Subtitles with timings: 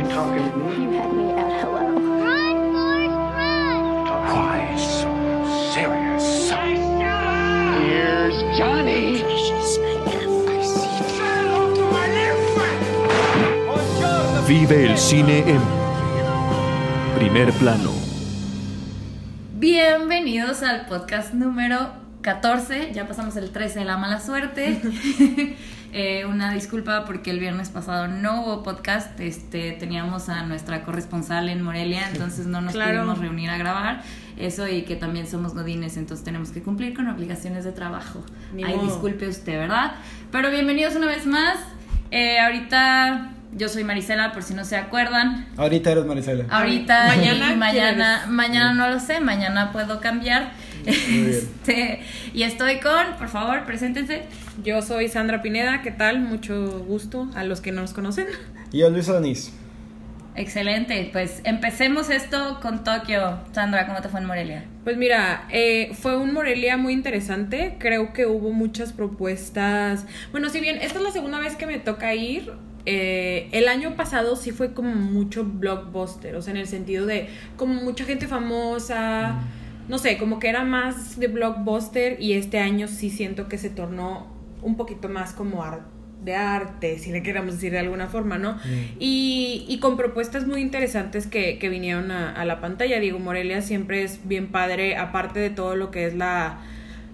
[0.00, 0.82] You talking to me?
[0.84, 1.92] You had me at hello.
[2.24, 4.08] Run, Forrest, run!
[4.32, 5.12] Why so
[5.74, 6.48] serious?
[7.84, 9.20] Here's Johnny.
[14.48, 15.60] Vive el cine en
[17.18, 17.92] primer plano.
[19.58, 24.80] Bienvenidos al podcast número 14, ya pasamos el 13 de la mala suerte.
[25.92, 31.48] Eh, una disculpa porque el viernes pasado no hubo podcast, este, teníamos a nuestra corresponsal
[31.48, 32.98] en Morelia, entonces no nos Claro.
[32.98, 34.00] pudimos reunir a grabar.
[34.36, 38.24] Eso y que también somos godines, entonces tenemos que cumplir con obligaciones de trabajo.
[38.54, 38.86] Ni Ay, modo.
[38.86, 39.94] disculpe usted, ¿verdad?
[40.30, 41.58] Pero bienvenidos una vez más.
[42.12, 45.48] Eh, ahorita yo soy Marisela, por si no se acuerdan.
[45.56, 46.44] Ahorita eres Marisela.
[46.50, 50.52] Ahorita Mañana, y mañana, mañana no lo sé, mañana puedo cambiar.
[50.86, 52.00] Este,
[52.34, 54.22] y estoy con, por favor, preséntense.
[54.62, 56.20] Yo soy Sandra Pineda, ¿qué tal?
[56.20, 58.26] Mucho gusto a los que no nos conocen.
[58.72, 59.52] Y yo, Luis Adonis.
[60.36, 63.40] Excelente, pues empecemos esto con Tokio.
[63.52, 64.64] Sandra, ¿cómo te fue en Morelia?
[64.84, 67.76] Pues mira, eh, fue un Morelia muy interesante.
[67.78, 70.06] Creo que hubo muchas propuestas.
[70.30, 72.52] Bueno, si bien esta es la segunda vez que me toca ir,
[72.86, 77.28] eh, el año pasado sí fue como mucho blockbuster, o sea, en el sentido de
[77.56, 79.40] como mucha gente famosa.
[79.88, 83.70] No sé, como que era más de blockbuster y este año sí siento que se
[83.70, 84.26] tornó
[84.62, 85.80] un poquito más como ar-
[86.22, 88.58] de arte, si le queramos decir de alguna forma, ¿no?
[88.98, 93.00] Y, y con propuestas muy interesantes que, que vinieron a, a la pantalla.
[93.00, 96.60] Diego Morelia siempre es bien padre, aparte de todo lo que es la,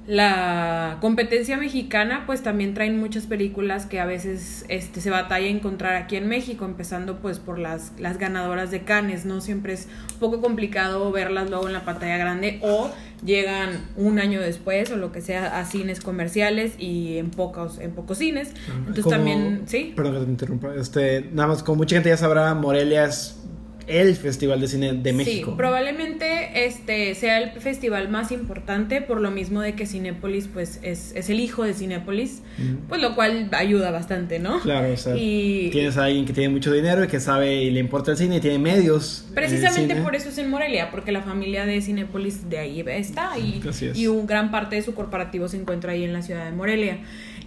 [0.06, 5.96] la competencia mexicana, pues también traen muchas películas que a veces este, se batalla encontrar
[5.96, 9.40] aquí en México, empezando pues por las, las ganadoras de Cannes, ¿no?
[9.40, 12.90] Siempre es un poco complicado verlas luego en la pantalla grande o
[13.24, 17.90] llegan un año después o lo que sea a cines comerciales y en pocos, en
[17.90, 18.50] pocos cines.
[18.78, 19.92] Entonces Como- también, sí.
[19.96, 20.74] Perdón que te interrumpa.
[20.76, 23.38] Este, nada más, como mucha gente ya sabrá, Morelia es
[23.86, 25.50] el festival de cine de México.
[25.50, 30.80] Sí, probablemente este sea el festival más importante por lo mismo de que Cinépolis pues
[30.82, 32.42] es, es el hijo de Cinépolis,
[32.88, 34.60] pues lo cual ayuda bastante, ¿no?
[34.60, 37.70] Claro, o sea, y tienes a alguien que tiene mucho dinero y que sabe y
[37.70, 39.26] le importa el cine y tiene medios.
[39.34, 43.62] precisamente por eso es en Morelia, porque la familia de Cinépolis de ahí está y,
[43.94, 46.98] y un gran parte de su corporativo se encuentra ahí en la ciudad de Morelia.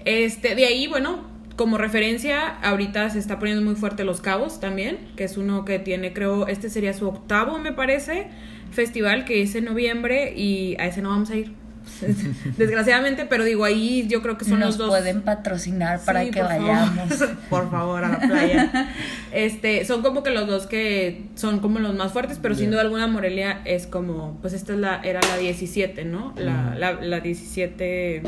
[0.06, 4.98] Este, de ahí, bueno, como referencia, ahorita se está poniendo muy fuerte Los Cabos también,
[5.18, 8.28] que es uno que tiene, creo, este sería su octavo, me parece,
[8.72, 11.52] festival que es en noviembre y a ese no vamos a ir.
[12.58, 14.88] Desgraciadamente, pero digo, ahí yo creo que son Nos los dos.
[14.88, 16.68] pueden patrocinar para Sí, que por favor.
[16.70, 17.24] vayamos.
[17.50, 18.90] por favor, a la playa.
[19.34, 22.82] Este, son como que los dos que son como los más fuertes, pero sin duda
[22.84, 26.34] alguna Morelia es como, pues esta es la, era la 17, ¿no?
[26.38, 28.24] La, la, la 17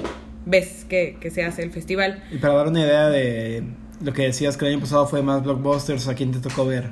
[0.45, 2.23] vez que, que se hace el festival.
[2.31, 3.63] Y para dar una idea de
[4.03, 6.89] lo que decías que el año pasado fue más blockbusters, ¿a quién te tocó ver?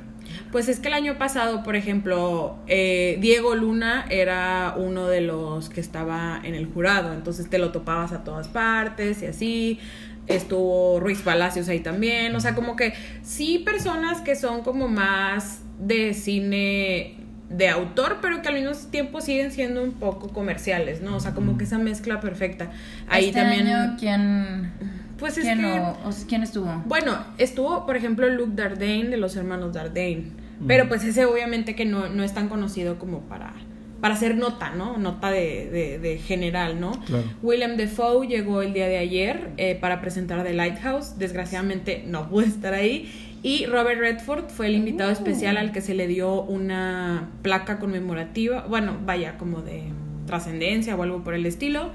[0.52, 5.68] Pues es que el año pasado, por ejemplo, eh, Diego Luna era uno de los
[5.68, 9.78] que estaba en el jurado, entonces te lo topabas a todas partes y así.
[10.26, 15.62] Estuvo Ruiz Palacios ahí también, o sea, como que sí personas que son como más
[15.78, 17.19] de cine
[17.50, 21.16] de autor, pero que al mismo tiempo siguen siendo un poco comerciales, ¿no?
[21.16, 22.70] O sea, como que esa mezcla perfecta.
[23.08, 23.66] Ahí este también...
[23.66, 24.70] año, ¿quién,
[25.18, 25.62] pues es quién, que...
[25.66, 26.82] no- o sea, ¿quién estuvo?
[26.86, 30.32] Bueno, estuvo, por ejemplo, Luke Dardenne de los hermanos Dardenne.
[30.66, 33.54] Pero pues ese obviamente que no, no es tan conocido como para,
[34.02, 34.98] para hacer nota, ¿no?
[34.98, 36.92] Nota de, de, de general, ¿no?
[37.06, 37.24] Claro.
[37.42, 41.18] William Defoe llegó el día de ayer eh, para presentar The Lighthouse.
[41.18, 43.10] Desgraciadamente no pude estar ahí.
[43.42, 48.66] Y Robert Redford fue el invitado especial al que se le dio una placa conmemorativa.
[48.68, 49.84] Bueno, vaya, como de
[50.26, 51.90] trascendencia o algo por el estilo.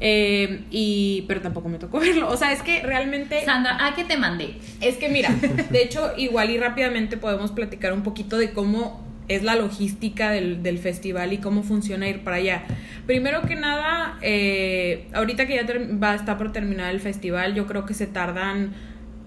[0.00, 2.28] Eh, y pero tampoco me tocó verlo.
[2.28, 3.44] O sea, es que realmente.
[3.44, 4.56] Sandra, ¿a qué te mandé?
[4.80, 5.30] Es que mira,
[5.70, 10.62] de hecho, igual y rápidamente podemos platicar un poquito de cómo es la logística del,
[10.62, 12.62] del festival y cómo funciona ir para allá.
[13.06, 15.66] Primero que nada, eh, ahorita que ya
[16.02, 18.72] va a estar por terminar el festival, yo creo que se tardan,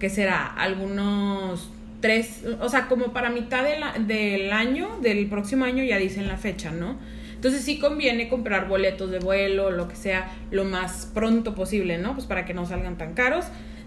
[0.02, 0.46] ¿qué será?
[0.46, 1.70] Algunos
[2.00, 3.62] tres, o sea, como para mitad
[4.00, 6.96] del año, del próximo año ya dicen la fecha, ¿no?
[7.36, 12.14] Entonces sí conviene comprar boletos de vuelo, lo que sea, lo más pronto posible, ¿no?
[12.14, 13.44] Pues para que no salgan tan caros.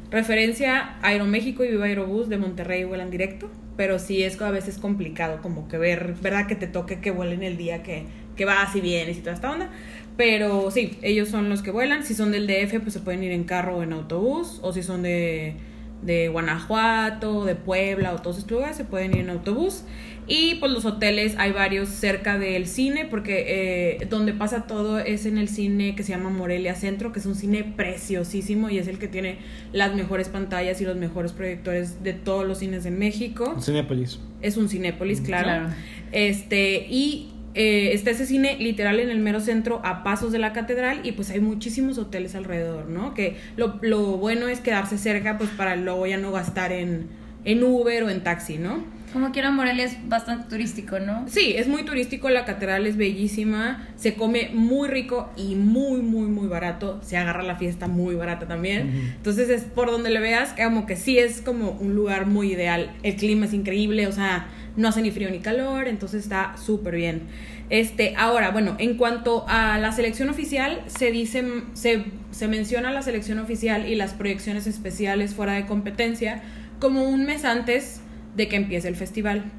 [0.09, 5.41] Referencia Aeroméxico y Viva Aerobús de Monterrey vuelan directo, pero sí es a veces complicado
[5.41, 6.47] como que ver, ¿verdad?
[6.47, 8.05] Que te toque que vuelen el día que,
[8.37, 9.69] que vas y vienes y toda esta onda.
[10.15, 12.05] Pero sí, ellos son los que vuelan.
[12.05, 14.59] Si son del DF, pues se pueden ir en carro o en autobús.
[14.61, 15.57] O si son de,
[16.01, 19.83] de Guanajuato, de Puebla o todos estos lugares, se pueden ir en autobús.
[20.27, 25.27] Y pues los hoteles hay varios cerca del cine, porque eh, donde pasa todo es
[25.27, 28.87] en el cine que se llama Morelia Centro, que es un cine preciosísimo y es
[28.87, 29.37] el que tiene
[29.71, 33.55] las mejores pantallas y los mejores proyectores de todos los cines en México.
[33.61, 34.19] Cinépolis.
[34.41, 35.45] Es un Cinépolis, claro.
[35.45, 35.69] Claro.
[36.11, 40.53] Este, y eh, está ese cine literal en el mero centro, a pasos de la
[40.53, 43.13] catedral, y pues hay muchísimos hoteles alrededor, ¿no?
[43.13, 47.07] Que lo, lo bueno es quedarse cerca, pues para luego ya no gastar en,
[47.45, 48.83] en Uber o en taxi, ¿no?
[49.15, 51.23] Como quiera, Morelia es bastante turístico, ¿no?
[51.29, 56.27] Sí, es muy turístico, la catedral es bellísima, se come muy rico y muy, muy,
[56.27, 59.13] muy barato, se agarra la fiesta muy barata también.
[59.15, 62.91] Entonces es por donde le veas, como que sí es como un lugar muy ideal.
[63.03, 66.97] El clima es increíble, o sea, no hace ni frío ni calor, entonces está súper
[66.97, 67.21] bien.
[67.69, 71.41] Este, ahora, bueno, en cuanto a la selección oficial, se dice,
[71.71, 76.43] se, se menciona la selección oficial y las proyecciones especiales fuera de competencia
[76.81, 78.01] como un mes antes
[78.35, 79.51] de que empiece el festival.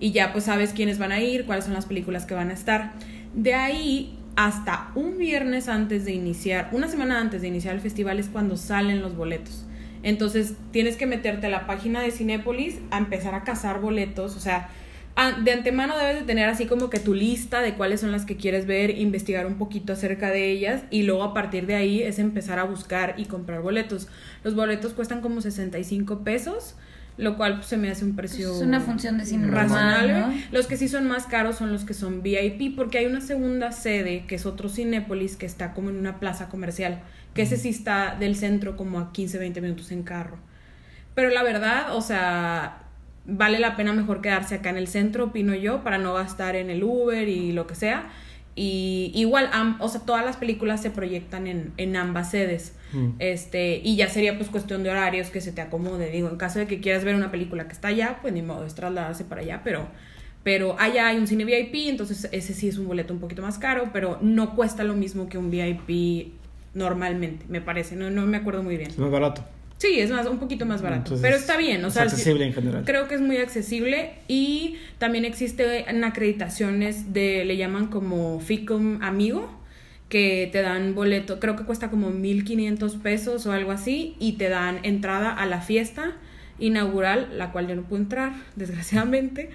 [0.00, 2.54] Y ya pues sabes quiénes van a ir, cuáles son las películas que van a
[2.54, 2.92] estar.
[3.34, 8.20] De ahí hasta un viernes antes de iniciar, una semana antes de iniciar el festival
[8.20, 9.66] es cuando salen los boletos.
[10.02, 14.36] Entonces tienes que meterte a la página de Cinépolis a empezar a cazar boletos.
[14.36, 14.70] O sea,
[15.42, 18.36] de antemano debes de tener así como que tu lista de cuáles son las que
[18.36, 22.20] quieres ver, investigar un poquito acerca de ellas y luego a partir de ahí es
[22.20, 24.06] empezar a buscar y comprar boletos.
[24.44, 26.76] Los boletos cuestan como 65 pesos,
[27.18, 30.12] lo cual pues, se me hace un precio Es una función de cine razonable.
[30.14, 30.42] normal, ¿no?
[30.52, 33.72] Los que sí son más caros son los que son VIP, porque hay una segunda
[33.72, 37.00] sede, que es otro Cinépolis, que está como en una plaza comercial,
[37.34, 40.38] que ese sí está del centro como a 15, 20 minutos en carro.
[41.14, 42.84] Pero la verdad, o sea,
[43.26, 46.70] vale la pena mejor quedarse acá en el centro, opino yo, para no gastar en
[46.70, 48.10] el Uber y lo que sea.
[48.54, 52.74] Y igual, am- o sea, todas las películas se proyectan en, en ambas sedes.
[52.92, 53.10] Mm.
[53.18, 56.10] Este, y ya sería pues cuestión de horarios que se te acomode.
[56.10, 58.64] Digo, en caso de que quieras ver una película que está allá, pues ni modo,
[58.66, 59.86] es trasladarse para allá, pero,
[60.42, 63.58] pero allá hay un cine VIP, entonces ese sí es un boleto un poquito más
[63.58, 66.32] caro, pero no cuesta lo mismo que un VIP
[66.74, 67.96] normalmente, me parece.
[67.96, 68.90] No, no me acuerdo muy bien.
[68.90, 69.44] Es más barato.
[69.78, 71.14] Sí, es más, un poquito más barato.
[71.14, 72.82] Entonces, pero está bien, o es sea, accesible en general.
[72.84, 79.48] Creo que es muy accesible y también existen acreditaciones de, le llaman como FICOM Amigo,
[80.08, 84.48] que te dan boleto, creo que cuesta como 1500 pesos o algo así, y te
[84.48, 86.16] dan entrada a la fiesta
[86.58, 89.50] inaugural, la cual yo no puedo entrar, desgraciadamente.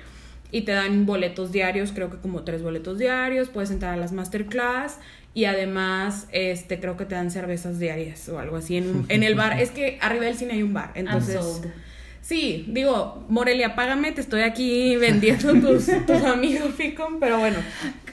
[0.51, 4.11] Y te dan boletos diarios, creo que como tres boletos diarios, puedes entrar a las
[4.11, 4.99] masterclass
[5.33, 9.23] y además este creo que te dan cervezas diarias o algo así en, un- en
[9.23, 9.59] el bar.
[9.59, 11.61] Es que arriba del cine hay un bar, entonces...
[12.21, 17.57] Sí, digo, Morelia, págame, te estoy aquí vendiendo tus, tus amigos Ficom, pero bueno,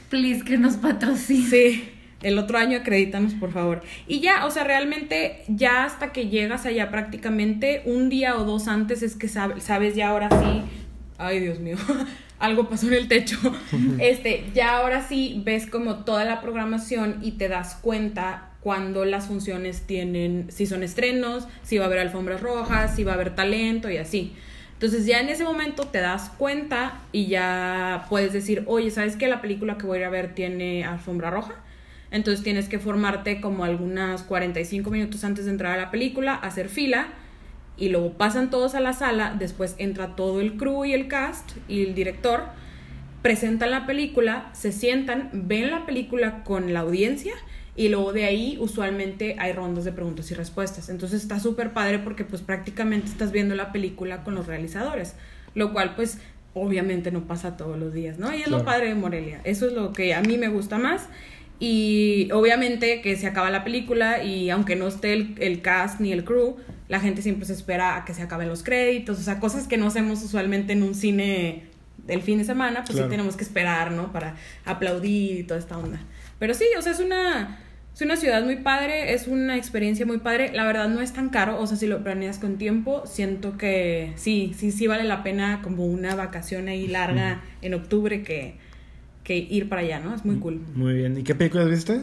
[0.09, 1.49] Please, que nos patrocine.
[1.49, 1.89] sí,
[2.21, 3.83] el otro año acredítanos, por favor.
[4.09, 8.67] Y ya, o sea, realmente ya hasta que llegas allá prácticamente un día o dos
[8.67, 10.63] antes es que sab- sabes ya ahora sí,
[11.17, 11.77] ay Dios mío,
[12.41, 13.39] algo pasó en el techo.
[13.99, 19.27] Este, ya ahora sí ves como toda la programación y te das cuenta cuando las
[19.27, 23.35] funciones tienen, si son estrenos, si va a haber alfombras rojas, si va a haber
[23.35, 24.35] talento y así.
[24.73, 29.29] Entonces ya en ese momento te das cuenta y ya puedes decir, oye, ¿sabes que
[29.29, 31.55] la película que voy a ir a ver tiene alfombra roja?
[32.11, 36.69] Entonces tienes que formarte como algunas 45 minutos antes de entrar a la película, hacer
[36.69, 37.09] fila
[37.81, 41.53] y luego pasan todos a la sala, después entra todo el crew y el cast
[41.67, 42.43] y el director,
[43.23, 47.33] presentan la película, se sientan, ven la película con la audiencia
[47.75, 50.91] y luego de ahí usualmente hay rondas de preguntas y respuestas.
[50.91, 55.15] Entonces está súper padre porque pues prácticamente estás viendo la película con los realizadores,
[55.55, 56.19] lo cual pues
[56.53, 58.35] obviamente no pasa todos los días, ¿no?
[58.35, 59.41] Y es lo padre de Morelia.
[59.45, 61.09] Eso es lo que a mí me gusta más.
[61.59, 66.13] Y obviamente que se acaba la película y aunque no esté el, el cast ni
[66.13, 66.57] el crew,
[66.91, 69.79] la gente siempre se espera a que se acaben los créditos, o sea, cosas que
[69.79, 71.63] no hacemos usualmente en un cine
[72.07, 73.07] del fin de semana, pues Claro.
[73.07, 74.13] sí tenemos que esperar, ¿no?
[74.13, 76.01] Para aplaudir y toda esta onda.
[76.39, 77.61] Pero sí, o sea, es una,
[77.95, 80.51] es una ciudad muy padre, es una experiencia muy padre.
[80.53, 84.13] La verdad no es tan caro, o sea, si lo planeas con tiempo, siento que
[84.17, 88.55] sí, sí, sí vale la pena como una vacación ahí larga en octubre que,
[89.23, 90.13] que ir para allá, ¿no?
[90.15, 90.61] Es muy cool.
[90.75, 91.17] Muy bien.
[91.19, 92.01] ¿Y qué películas viste?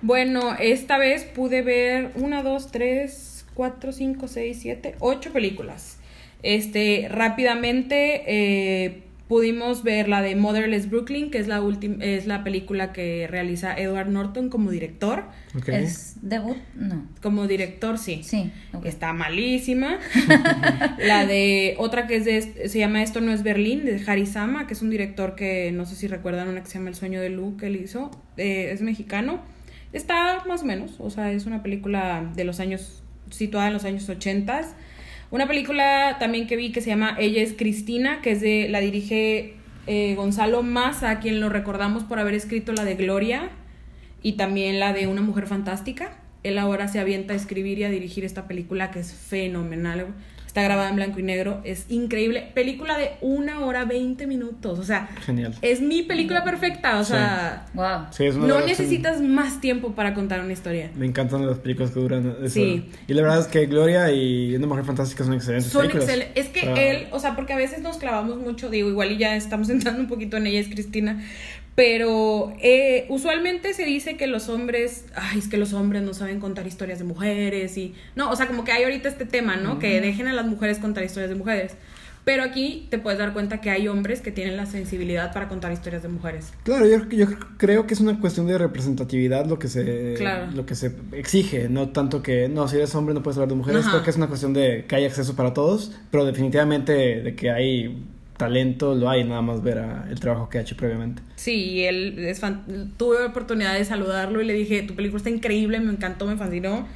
[0.00, 5.98] Bueno, esta vez pude ver una, dos, tres, cuatro, cinco, seis, siete, ocho películas.
[6.42, 12.44] Este, rápidamente eh, pudimos ver la de Motherless Brooklyn, que es la última, es la
[12.44, 15.24] película que realiza Edward Norton como director.
[15.66, 16.58] ¿Es debut?
[16.74, 17.06] No.
[17.22, 18.20] Como director, sí.
[18.22, 18.50] Sí.
[18.84, 19.98] Está malísima.
[20.98, 24.74] la de otra que es de, se llama Esto no es Berlín, de Harisama, que
[24.74, 27.30] es un director que no sé si recuerdan una que se llama El sueño de
[27.30, 28.10] Lu, que él hizo.
[28.36, 29.40] Eh, es mexicano.
[29.92, 33.01] Está más o menos, o sea, es una película de los años,
[33.32, 34.62] situada en los años 80.
[35.30, 38.80] Una película también que vi que se llama Ella es Cristina, que es de la
[38.80, 39.54] dirige
[39.86, 43.50] eh, Gonzalo Maza, a quien lo recordamos por haber escrito la de Gloria
[44.22, 46.18] y también la de Una Mujer Fantástica.
[46.42, 50.08] Él ahora se avienta a escribir y a dirigir esta película que es fenomenal.
[50.52, 52.50] Está grabada en blanco y negro, es increíble.
[52.52, 55.54] Película de una hora 20 minutos, o sea, Genial.
[55.62, 57.12] es mi película perfecta, o Sí.
[57.12, 58.00] sea, Wow.
[58.10, 60.90] Sí, es una de no necesitas más tiempo para contar una historia.
[60.94, 62.50] Me encantan las películas que duran eso.
[62.52, 62.84] Sí.
[63.08, 66.28] Y la verdad es que Gloria y Una Mujer Fantástica son excelentes Son excelentes.
[66.34, 69.34] Es que él, o sea, porque a veces nos clavamos mucho, digo, igual y ya
[69.36, 71.18] estamos entrando un poquito en ella, es Cristina,
[71.74, 76.38] pero eh, usualmente se dice que los hombres, ay, es que los hombres no saben
[76.38, 79.78] contar historias de mujeres y, no, o sea, como que hay ahorita este tema, ¿no?
[79.78, 81.72] Que dejen a las mujeres contar historias de mujeres.
[82.24, 85.72] Pero aquí te puedes dar cuenta que hay hombres que tienen la sensibilidad para contar
[85.72, 86.52] historias de mujeres.
[86.62, 87.26] Claro, yo, yo
[87.56, 90.52] creo que es una cuestión de representatividad lo que se Claro.
[90.52, 93.56] lo que se exige, no tanto que no, si eres hombre no puedes hablar de
[93.56, 93.90] mujeres, Ajá.
[93.90, 97.50] creo que es una cuestión de que hay acceso para todos, pero definitivamente de que
[97.50, 98.04] hay
[98.46, 101.22] talento lo hay, nada más ver a- el trabajo que ha hecho previamente.
[101.36, 102.64] Sí, y él es fan-
[102.96, 106.86] tuve oportunidad de saludarlo y le dije, tu película está increíble, me encantó, me fascinó.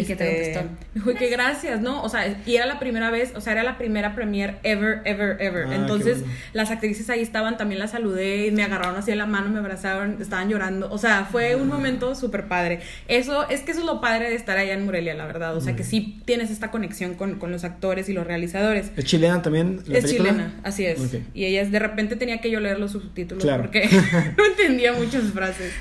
[0.00, 0.84] ¿Y qué te Este, contestó?
[0.94, 2.02] Me dijo, "Y que gracias, ¿no?
[2.02, 5.36] O sea, y era la primera vez, o sea, era la primera premiere ever, ever,
[5.40, 5.66] ever.
[5.68, 6.34] Ah, Entonces, bueno.
[6.52, 9.58] las actrices ahí estaban, también las saludé, y me agarraron así de la mano, me
[9.58, 10.90] abrazaron, estaban llorando.
[10.90, 12.80] O sea, fue un momento súper padre.
[13.08, 15.56] Eso, es que eso es lo padre de estar allá en Morelia, la verdad.
[15.56, 18.90] O sea, que sí tienes esta conexión con, con los actores y los realizadores.
[18.96, 20.30] ¿Es chilena también la Es película?
[20.30, 21.16] chilena, así es.
[21.34, 23.62] Y ellas de repente tenía que yo leer los subtítulos Claro.
[23.62, 23.88] porque
[24.36, 25.72] no entendía muchas frases.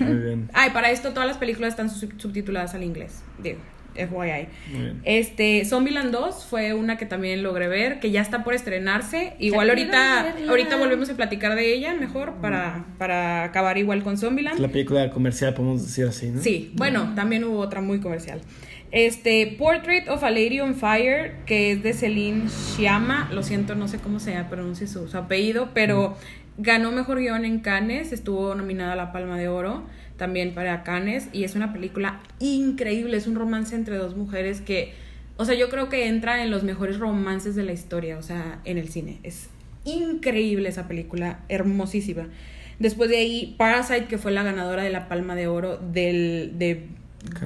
[0.00, 0.50] Muy bien.
[0.52, 3.22] Ay, para esto todas las películas están sub- subtituladas al inglés.
[3.42, 3.58] Digo,
[3.94, 4.06] FYI.
[4.72, 5.00] Muy bien.
[5.04, 9.34] Este, Zombieland 2 fue una que también logré ver, que ya está por estrenarse.
[9.38, 14.54] Igual ahorita, ahorita volvemos a platicar de ella mejor para, para acabar igual con Zombieland.
[14.56, 16.40] Es la película comercial, podemos decir así, ¿no?
[16.40, 18.40] Sí, bueno, también hubo otra muy comercial.
[18.92, 23.86] Este, Portrait of a Lady on Fire, que es de Celine Sciamma, lo siento, no
[23.86, 26.16] sé cómo se pronuncia su, su apellido, pero
[26.58, 29.84] ganó mejor guion en Cannes, estuvo nominada a la Palma de Oro
[30.16, 34.92] también para Cannes y es una película increíble, es un romance entre dos mujeres que,
[35.36, 38.60] o sea, yo creo que entra en los mejores romances de la historia, o sea,
[38.64, 39.18] en el cine.
[39.22, 39.48] Es
[39.84, 42.28] increíble esa película, hermosísima.
[42.78, 46.86] Después de ahí, Parasite, que fue la ganadora de la Palma de Oro del, de.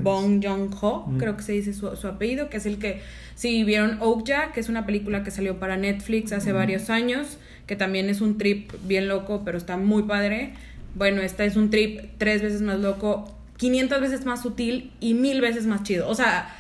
[0.03, 1.19] Bong Joon-ho, Mm.
[1.19, 3.01] creo que se dice su, su apellido, que es el que,
[3.35, 7.77] si vieron Okja, que es una película que salió para Netflix hace varios años, que
[7.77, 10.55] también es un trip bien loco, pero está muy padre.
[10.95, 15.41] Bueno, esta es un trip tres veces más loco, 500 veces más sutil y mil
[15.41, 16.09] veces más chido.
[16.09, 16.55] O sea,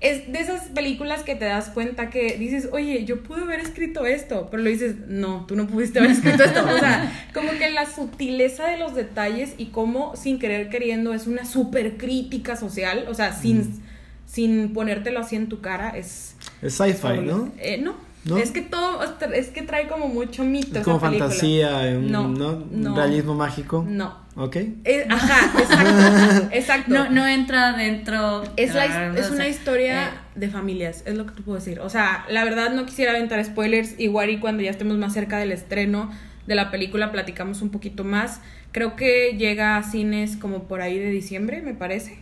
[0.00, 4.06] es de esas películas que te das cuenta que dices, oye, yo pude haber escrito
[4.06, 6.64] esto, pero lo dices, no, tú no pudiste haber escrito esto.
[6.64, 11.26] O sea, como que la sutileza de los detalles y cómo sin querer queriendo es
[11.26, 13.82] una super crítica social, o sea, sin,
[14.26, 16.34] sin ponértelo así en tu cara, es...
[16.62, 17.52] Es sci-fi, ¿no?
[17.58, 18.09] Eh, no.
[18.24, 18.36] ¿No?
[18.36, 19.00] Es que todo,
[19.32, 20.78] es que trae como mucho mito.
[20.78, 22.64] Es como fantasía, un- No, ¿no?
[22.70, 22.94] no.
[22.94, 23.84] Realismo mágico.
[23.88, 24.14] No.
[24.36, 24.56] ¿Ok?
[24.56, 26.48] Eh, ajá, exacto.
[26.52, 26.92] exacto.
[26.94, 28.42] No, no entra dentro.
[28.56, 31.80] Es, la, es una historia eh, de familias, es lo que te puedo decir.
[31.80, 35.38] O sea, la verdad no quisiera aventar spoilers, igual y cuando ya estemos más cerca
[35.38, 36.10] del estreno
[36.50, 38.42] de la película platicamos un poquito más.
[38.72, 42.18] Creo que llega a cines como por ahí de diciembre, me parece.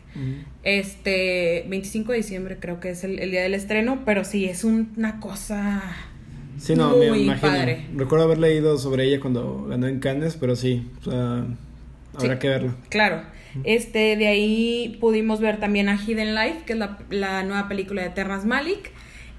[0.62, 4.64] Este, 25 de diciembre creo que es el, el día del estreno, pero sí, es
[4.64, 5.82] un- una cosa...
[6.58, 7.48] Sí, no, me Muy imagino.
[7.52, 7.86] padre.
[7.96, 11.44] Recuerdo haber leído sobre ella cuando ganó en Cannes, pero sí, o sea,
[12.14, 12.38] habrá Sí.
[12.40, 12.74] que verlo.
[12.88, 13.22] Claro.
[13.64, 18.02] Este, de ahí pudimos ver también a Hidden Life, que es la, la nueva película
[18.02, 18.90] de Terrence Malick.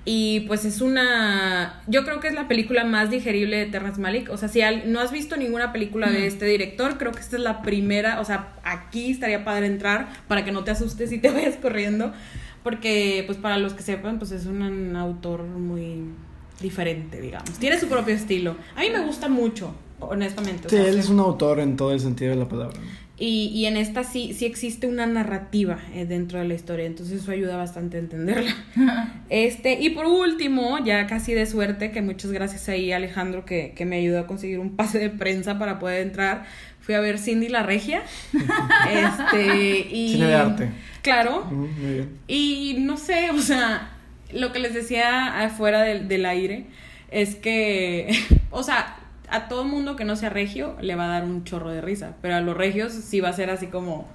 [0.06, 1.82] Y pues es una.
[1.88, 4.30] Yo creo que es la película más digerible de Terrence Malick.
[4.32, 7.36] O sea, si al- no has visto ninguna película de este director, creo que esta
[7.36, 8.20] es la primera.
[8.20, 12.12] O sea, aquí estaría padre entrar para que no te asustes y te vayas corriendo.
[12.64, 16.06] Porque, pues, para los que sepan, pues es un autor muy
[16.60, 17.52] diferente, digamos.
[17.60, 18.56] Tiene su propio estilo.
[18.76, 20.68] A mí me gusta mucho, honestamente.
[20.68, 22.78] o Sí, sea, él es un autor en todo el sentido de la palabra.
[23.22, 27.22] Y, y en esta sí, sí existe una narrativa eh, dentro de la historia, entonces
[27.22, 28.56] eso ayuda bastante a entenderla.
[29.30, 33.74] Este, y por último, ya casi de suerte, que muchas gracias ahí a Alejandro que,
[33.76, 36.46] que me ayudó a conseguir un pase de prensa para poder entrar,
[36.80, 38.02] fui a ver Cindy la Regia.
[38.92, 40.70] este, y, Cine de arte.
[41.04, 41.46] Claro.
[41.46, 42.10] Muy bien.
[42.28, 43.92] Y no sé, o sea,
[44.34, 46.66] lo que les decía afuera del, del aire
[47.12, 48.10] es que,
[48.50, 48.99] o sea,
[49.32, 52.16] a todo mundo que no sea regio le va a dar un chorro de risa,
[52.22, 54.08] pero a los regios sí va a ser así como,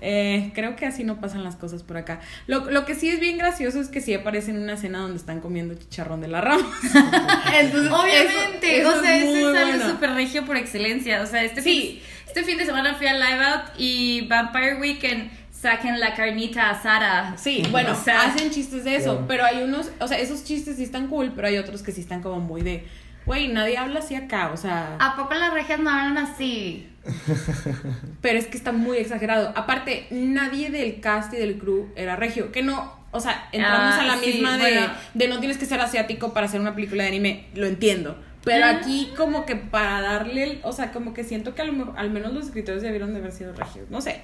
[0.00, 2.20] eh, creo que así no pasan las cosas por acá.
[2.46, 5.16] Lo, lo que sí es bien gracioso es que sí aparece en una escena donde
[5.16, 6.70] están comiendo chicharrón de la rama.
[7.60, 9.88] Entonces, Obviamente, eso- eso o sea, es es algo bueno.
[9.90, 11.22] súper regio por excelencia.
[11.22, 12.00] O sea, este, Sí.
[12.00, 16.70] fin, este fin de semana fui a Live Out y Vampire Weekend saquen la carnita
[16.70, 17.36] asada.
[17.36, 20.76] Sí, bueno, O sea, hacen chistes de eso, pero hay unos, o sea, esos chistes
[20.76, 22.86] sí están cool, pero hay otros que sí están como muy de,
[23.28, 26.88] güey, nadie habla así acá, o sea, ¿A poco las regias no hablan así?
[28.20, 29.52] pero es que está muy exagerado.
[29.56, 34.00] Aparte, nadie del cast y del crew era regio, que no, o sea, entramos Ah,
[34.02, 34.92] a la sí, misma de, bueno.
[35.14, 38.18] de no tienes que ser asiático para hacer una película de anime, lo entiendo.
[38.44, 41.72] Pero aquí como que para darle, el- o sea, como que siento que a lo
[41.72, 44.22] mejor- al menos los escritores debieron de haber sido regios, no sé.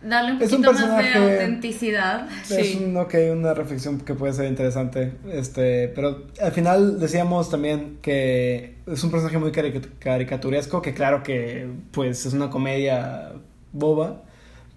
[0.00, 2.28] Darle un Es un poquito más de personaje- autenticidad.
[2.42, 2.84] Es Sí.
[2.84, 5.12] un, ok, una reflexión que puede ser interesante.
[5.32, 11.22] Este, pero al final decíamos también que es un personaje muy caric- caricaturesco, que claro
[11.24, 13.32] que pues es una comedia
[13.72, 14.22] boba,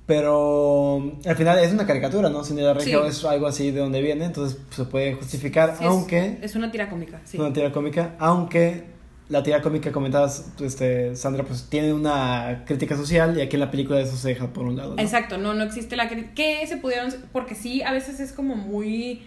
[0.08, 2.44] pero al final es una caricatura, ¿no?
[2.44, 3.10] Cine de Regio Sí.
[3.10, 6.56] es algo así de donde viene, entonces pues, se puede justificar, Sí, es- aunque Es,
[6.56, 7.38] una tira cómica, sí.
[7.38, 8.91] una tira cómica, aunque
[9.32, 13.62] la tira cómica que comentabas, este, Sandra, pues tiene una crítica social y aquí en
[13.62, 14.96] la película eso se deja por un lado.
[15.00, 18.56] Exacto, no, no existe la cri- que se pudieron, porque sí, a veces es como
[18.56, 19.24] muy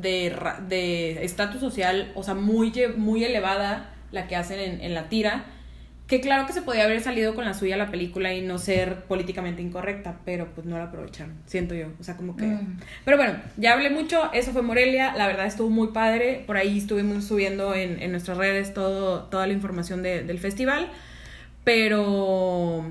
[0.00, 0.34] de
[0.68, 5.44] de estatus social, o sea, muy, muy elevada la que hacen en, en la tira,
[6.12, 8.96] que claro que se podía haber salido con la suya la película y no ser
[9.04, 12.44] políticamente incorrecta, pero pues no la aprovecharon, siento yo, o sea, como que...
[12.44, 12.80] Mm.
[13.06, 16.76] Pero bueno, ya hablé mucho, eso fue Morelia, la verdad estuvo muy padre, por ahí
[16.76, 20.90] estuvimos subiendo en, en nuestras redes todo, toda la información de- del festival,
[21.64, 22.84] pero...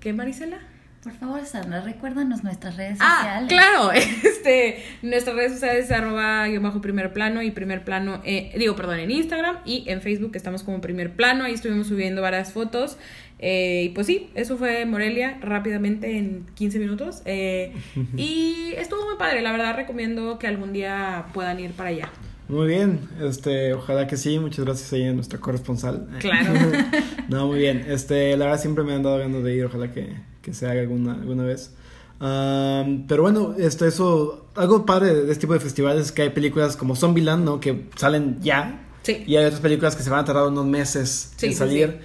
[0.00, 0.60] ¿Qué, Marisela?
[1.02, 3.48] Por favor, Sandra, recuérdanos nuestras redes Ah, sociales.
[3.48, 3.90] claro,
[4.22, 8.76] este, nuestras redes sociales es arroba guion bajo primer plano y primer plano, eh, digo,
[8.76, 12.98] perdón, en Instagram y en Facebook estamos como primer plano, ahí estuvimos subiendo varias fotos
[13.38, 17.72] eh, y pues sí, eso fue Morelia rápidamente en 15 minutos eh,
[18.18, 22.10] y estuvo muy padre, la verdad recomiendo que algún día puedan ir para allá.
[22.48, 26.08] Muy bien, este, ojalá que sí, muchas gracias ahí a nuestra corresponsal.
[26.18, 26.52] Claro.
[27.28, 30.12] no, muy bien, este, la verdad siempre me han dado ganas de ir, ojalá que,
[30.42, 31.72] que se haga alguna, alguna vez.
[32.20, 36.76] Pero bueno, este, eso, algo padre de este tipo de festivales es que hay películas
[36.76, 37.60] como Zombieland, ¿no?
[37.60, 38.86] Que salen ya.
[39.02, 39.24] Sí.
[39.26, 42.00] Y hay otras películas que se van a tardar unos meses Sí, en sí, salir.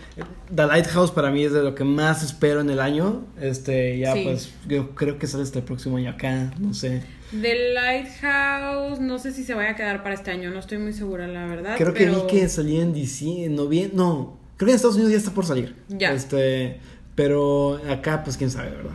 [0.56, 3.26] The Lighthouse para mí es de lo que más espero en el año.
[3.42, 4.24] Este, ya Sí.
[4.24, 7.04] pues, yo creo que sale hasta el próximo año acá, no sé.
[7.32, 10.94] The Lighthouse, no sé si se vaya a quedar para este año, no estoy muy
[10.94, 11.76] segura, la verdad.
[11.78, 15.32] Creo que vi que salía en noviembre, no, creo que en Estados Unidos ya está
[15.32, 15.76] por salir.
[15.90, 16.14] Ya.
[16.14, 16.80] Este,
[17.16, 18.92] pero acá pues quién sabe, ¿verdad?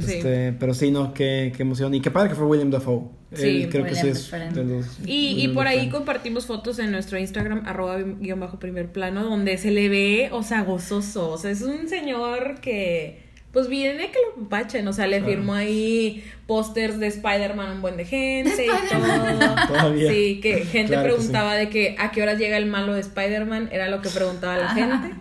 [0.00, 0.14] Sí.
[0.14, 1.92] Este, pero sí, no, qué, qué emoción.
[1.94, 3.08] Y qué padre que fue William Dafoe.
[3.34, 4.64] Sí, Él creo que sí es diferente.
[4.64, 4.98] de los...
[5.04, 5.90] Y, y por ahí Dafoe.
[5.98, 10.42] compartimos fotos en nuestro Instagram, arroba guion bajo primer plano, donde se le ve, o
[10.44, 11.30] sea, gozoso.
[11.30, 14.86] O sea, es un señor que, pues viene que lo pachen.
[14.86, 19.66] O sea, le firmó ahí pósters de Spider-Man a un buen de gente y todo.
[19.66, 20.10] Todavía.
[20.10, 23.00] Sí, que gente Claro que preguntaba de que a qué horas llega el malo de
[23.00, 25.14] Spider-Man, era lo que preguntaba la gente.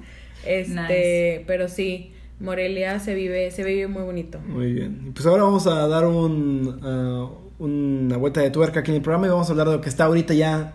[0.46, 1.44] Este, Nice.
[1.48, 4.39] pero sí, Morelia se vive, se vive muy bonito.
[4.39, 5.12] Muy bien.
[5.13, 9.28] Pues ahora vamos a dar un, ah, una vuelta de tuerca aquí en el programa
[9.28, 10.73] y vamos a hablar de lo que está ahorita ya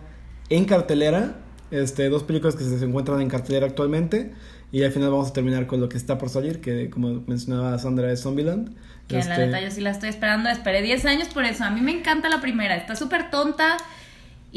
[0.49, 1.37] en cartelera.
[1.71, 4.33] Este, dos películas que se encuentran en cartelera actualmente.
[4.71, 7.77] Y al final vamos a terminar con lo que está por salir, que como mencionaba
[7.79, 8.75] Sandra es Zombieland.
[9.07, 10.49] Que la Este, neta yo sí la estoy esperando.
[10.49, 11.63] Esperé 10 años por eso.
[11.63, 12.75] A mí me encanta la primera.
[12.75, 13.77] Está súper tonta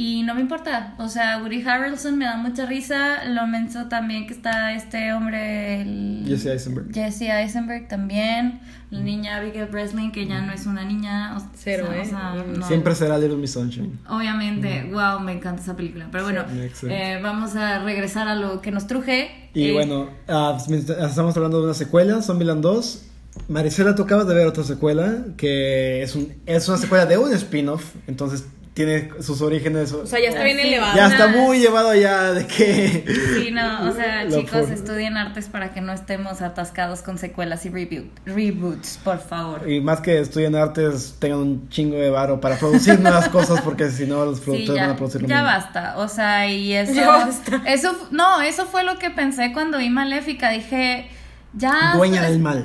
[0.01, 0.95] y no me importa.
[0.99, 3.25] O sea, Woody Harrelson me da mucha risa.
[3.25, 5.83] Lo menso también que está este hombre.
[5.83, 6.93] el- Jesse Eisenberg.
[6.95, 8.61] Jesse Eisenberg también.
[8.91, 11.37] La niña Abigail Breslin, que ya no es una niña.
[11.37, 12.03] o- Cero, o sea, ¿eh?
[12.03, 12.67] o sea, no.
[12.69, 13.99] Siempre será Little Miss Sunshine.
[14.09, 16.07] Obviamente, wow, me encanta esa película.
[16.13, 19.51] Pero bueno, Sí, eh, vamos a regresar a lo que nos truje.
[19.53, 23.05] Y Eh, bueno, ah, estamos hablando de una secuela, Zombieland 2.
[23.49, 27.33] Maricela, tú acabas de ver otra secuela, que es, un, es una secuela de un
[27.33, 28.45] spin-off, entonces
[28.79, 29.91] tiene sus orígenes.
[29.93, 30.69] O sea, ya está bien Sí.
[30.69, 30.97] elevado.
[30.97, 33.05] ya está muy llevado ya de que...
[33.35, 37.71] Sí, no, o sea, chicos, estudien artes para que no estemos atascados con secuelas y
[37.71, 39.69] reboot, reboots, por favor.
[39.69, 43.91] Y más que estudien artes, tengan un chingo de varo para producir nuevas cosas, porque
[43.91, 45.49] si no, los Sí, productores van ya, a producir lo ya mismo.
[45.51, 47.63] basta, o sea, y eso, Ya basta.
[47.67, 51.09] eso, no, eso fue lo que pensé cuando vi Maléfica, dije,
[51.53, 51.95] ya...
[51.97, 52.65] Dueña del mal.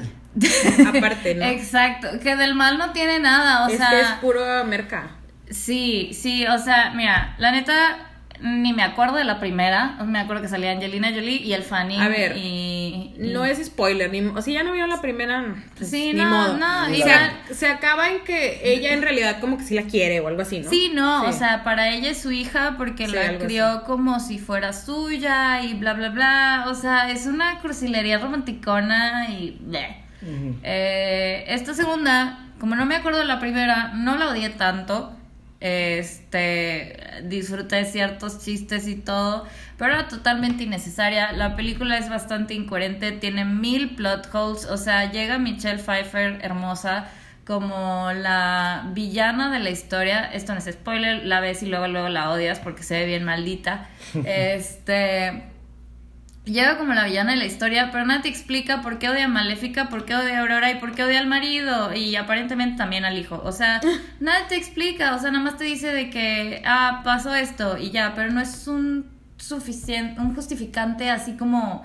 [0.87, 1.45] Aparte, ¿no?
[1.45, 3.89] Exacto, que del mal no tiene nada, o es sea...
[3.89, 5.09] que es puro merca.
[5.49, 8.09] Sí, sí, o sea, mira, la neta
[8.41, 11.97] ni me acuerdo de la primera, me acuerdo que salía Angelina Jolie y el Fanny
[11.97, 15.55] A ver, y, y- No es spoiler, ni, o sea, ya no vio la primera.
[15.77, 16.57] pues, Sí, ni no, modo.
[16.57, 16.65] no,
[17.53, 20.59] se, acaba en que ella en realidad como que sí la quiere o algo así,
[20.59, 20.69] ¿no?
[20.69, 21.27] Sí, no, Sí.
[21.29, 25.61] o sea, para ella es su hija porque Sí, la crió como si fuera suya
[25.63, 26.65] y bla, bla, bla.
[26.67, 29.61] O sea, es una cursilería romanticona y...
[30.63, 35.15] Eh, esta segunda, como no me acuerdo de la primera, no la odié tanto.
[35.63, 39.47] Este, disfruté ciertos chistes y todo,
[39.77, 41.31] pero era totalmente innecesaria.
[41.31, 47.07] La película es bastante incoherente, tiene mil plot holes, o sea, llega Michelle Pfeiffer, hermosa,
[47.47, 50.25] como la villana de la historia.
[50.33, 53.23] Esto no es spoiler, la ves y luego, luego la odias porque se ve bien
[53.23, 53.87] maldita.
[54.25, 55.52] Este.
[56.45, 59.27] Llega como la villana de la historia, pero nadie te explica por qué odia a
[59.29, 63.05] Maléfica, por qué odia a Aurora y por qué odia al marido y aparentemente también
[63.05, 63.41] al hijo.
[63.45, 63.79] O sea,
[64.19, 67.91] nadie te explica, o sea, nada más te dice de que, ah, pasó esto y
[67.91, 69.05] ya, pero no es un
[69.37, 71.83] suficiente, un justificante así como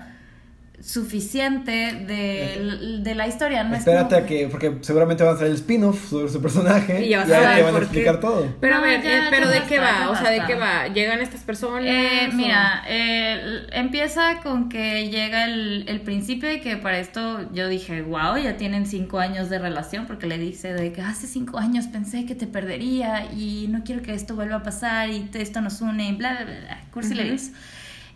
[0.81, 3.63] suficiente de, de la historia.
[3.63, 7.05] No Espérate es a que, porque seguramente va a salir el spin-off sobre su personaje.
[7.05, 8.55] Y ya vas a te saber van a explicar todo.
[8.59, 10.09] Pero a ver, ya, eh, pero ¿de qué va?
[10.09, 10.87] O sea, ¿de qué va?
[10.87, 11.83] ¿Llegan estas personas?
[11.85, 17.67] Eh, mira, eh, empieza con que llega el, el príncipe y que para esto yo
[17.67, 21.57] dije, wow, ya tienen cinco años de relación porque le dice de que hace cinco
[21.59, 25.41] años pensé que te perdería y no quiero que esto vuelva a pasar y te-
[25.41, 27.51] esto nos une y bla, bla, bla, bla, cursilerías.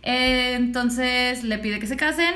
[0.02, 2.34] Eh, entonces le pide que se casen,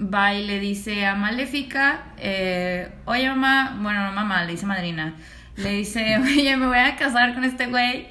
[0.00, 5.14] va y le dice a Maléfica, eh, oye mamá, bueno, no mamá, le dice madrina,
[5.56, 8.06] le dice, oye, me voy a casar con este güey.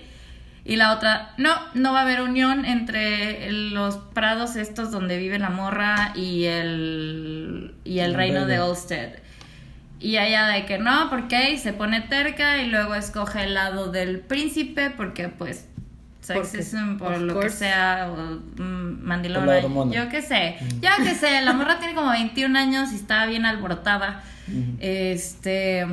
[0.65, 5.39] Y la otra, no, no va a haber unión entre los prados estos donde vive
[5.39, 8.59] la morra y el, y el El reino de.
[8.59, 9.19] Olsted.
[9.99, 13.91] Y ella de que no, porque y se pone terca y luego escoge el lado
[13.91, 15.76] del príncipe porque pues Porque,
[16.27, 18.15] sexism por lo que sea o
[18.61, 19.45] mm, mandilona,
[19.95, 23.45] yo qué sé, ya que sé, la morra tiene como 21 años y está bien
[23.45, 24.23] alborotada.
[24.79, 25.85] Este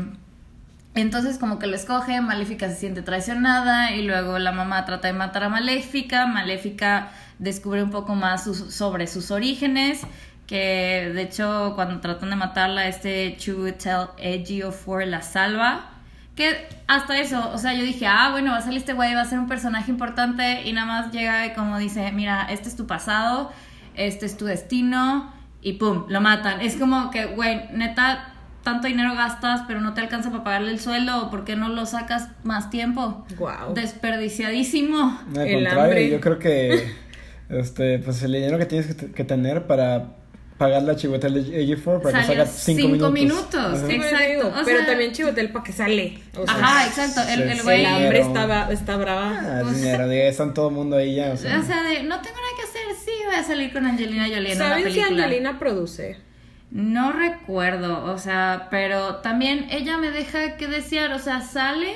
[0.95, 5.15] entonces como que lo escoge, Maléfica se siente traicionada y luego la mamá trata de
[5.15, 7.09] matar a Maléfica, Maléfica
[7.41, 10.03] descubre un poco más sus- sobre sus orígenes,
[10.47, 15.91] que de hecho cuando tratan de matarla este Chutel Ejiofor la salva,
[16.35, 19.21] que hasta eso, o sea, yo dije, ah, bueno, va a salir este güey, va
[19.21, 22.77] a ser un personaje importante y nada más llega y como dice, mira, este es
[22.77, 23.53] tu pasado,
[23.95, 26.61] este es tu destino y pum, lo matan.
[26.61, 30.81] Es como que, güey, neta, tanto dinero gastas, pero no te alcanza para pagarle el
[30.81, 33.25] sueldo, o por qué no lo sacas más tiempo?
[33.39, 33.73] Guau.
[33.75, 35.21] Desperdiciadísimo.
[35.37, 36.11] Al El contrario, hambre.
[36.11, 36.93] yo creo que
[37.49, 40.17] este, pues el dinero que tienes que, que tener para
[40.59, 43.13] pagarle a Chihuahua AG4 para que salga 5 cinco minutos.
[43.13, 43.93] minutos, Ajá.
[43.93, 46.19] Exacto, o pero sea- también Chivotel para que sale.
[46.37, 47.21] O sea, Ajá, exacto.
[47.29, 47.81] El, el sí, güey.
[47.81, 49.41] el hambre estaba, está brava.
[49.43, 51.33] Ah, Pues- dinero, diga, están todo el mundo ahí ya.
[51.33, 53.85] O sea, O sea, de, no tengo nada que hacer, sí, voy a salir con
[53.87, 55.01] Angelina Jolie ¿Saben si.
[55.01, 56.19] Angelina produce?
[56.71, 61.93] No recuerdo, o sea, pero también ella me deja que desear, o sea, sale,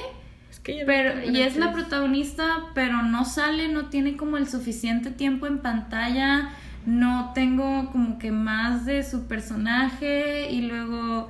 [0.86, 5.58] pero y es la protagonista, pero no sale, no tiene como el suficiente tiempo en
[5.60, 6.50] pantalla,
[6.88, 11.28] no tengo como que más de su personaje y luego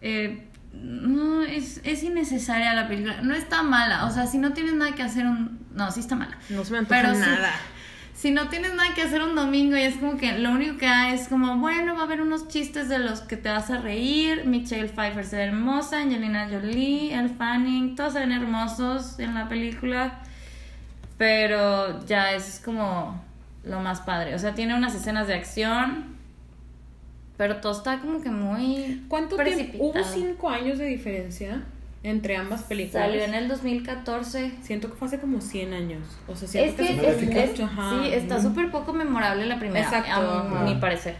[0.00, 4.74] eh, no es, es innecesaria la película, no está mala, o sea, si no tienes
[4.74, 6.36] nada que hacer un no, sí está mala.
[6.48, 7.52] No se me antoja Pero nada.
[8.14, 10.86] Si no tienes nada que hacer un domingo y es como que lo único que
[10.86, 13.78] hay es como, bueno, va a haber unos chistes de los que te vas a
[13.78, 14.44] reír.
[14.44, 19.48] Michelle Pfeiffer se ve hermosa, Angelina Jolie, El Fanning, todos se ven hermosos en la
[19.48, 20.20] película.
[21.16, 23.24] Pero ya es como
[23.64, 24.34] lo más padre.
[24.34, 26.16] O sea, tiene unas escenas de acción,
[27.36, 29.04] pero todo está como que muy.
[29.08, 29.54] ¿Cuánto tiempo?
[29.54, 29.90] precipitado.
[29.90, 31.62] Hubo cinco años de diferencia
[32.02, 33.06] entre ambas películas.
[33.06, 34.52] Salió en el 2014.
[34.62, 36.00] Siento que fue hace como 100 años.
[36.28, 37.44] O sea, Es siento que se es- fue Maléfica.
[37.44, 37.90] es- mucho, ajá.
[38.02, 40.10] sí, está súper poco memorable la primera, Exacto,
[40.56, 41.16] a mi parecer.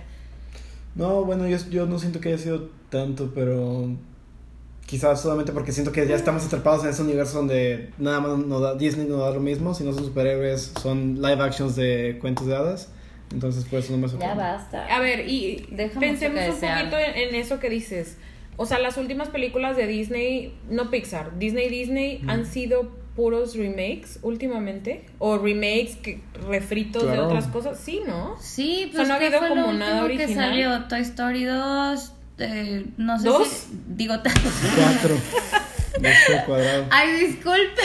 [0.94, 3.88] No, bueno, yo, yo no siento que haya sido tanto, pero
[4.90, 8.58] quizás solamente porque siento que ya estamos atrapados en ese universo donde nada más no
[8.58, 12.46] da, Disney no da lo mismo, si no son superhéroes, son live actions de cuentos
[12.48, 12.90] de hadas.
[13.32, 14.34] Entonces, por eso no me Ya sorprende.
[14.34, 14.86] basta.
[14.86, 18.16] A ver, y Deja pensemos un poquito en, en eso que dices.
[18.56, 24.18] O sea, las últimas películas de Disney, no Pixar, Disney Disney han sido puros remakes
[24.22, 27.26] últimamente o remakes que refritos de Claro.
[27.28, 28.36] otras cosas, sí, ¿no?
[28.40, 30.48] Sí, O sea, pues no ha ¿qué habido fue lo como nada último que original.
[30.50, 30.88] salió?
[30.88, 33.48] Toy Story 2, eh, no sé ¿Dos?
[33.48, 33.78] si...
[33.88, 35.14] Digo, Cuatro.
[36.00, 36.84] Dos cuadrado.
[36.90, 37.82] Ay, disculpe.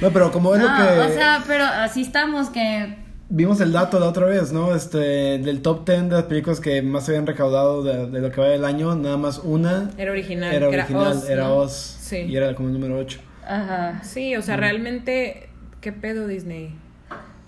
[0.00, 2.96] No, pero como es No, lo que o sea, pero así estamos que...
[3.28, 4.74] vimos el dato la otra vez, ¿no?
[4.74, 4.98] Este,
[5.38, 8.40] del top 10 de las películas que más se habían recaudado de, de lo que
[8.40, 10.52] va del año, nada más una Era original.
[10.54, 11.54] era original, Oz, era ¿no?
[11.56, 11.96] Oz.
[12.00, 12.16] Sí.
[12.16, 13.20] Y era como el número 8.
[13.46, 14.00] Ajá.
[14.04, 15.48] Sí, o sea, realmente,
[15.80, 16.74] ¿qué pedo Disney?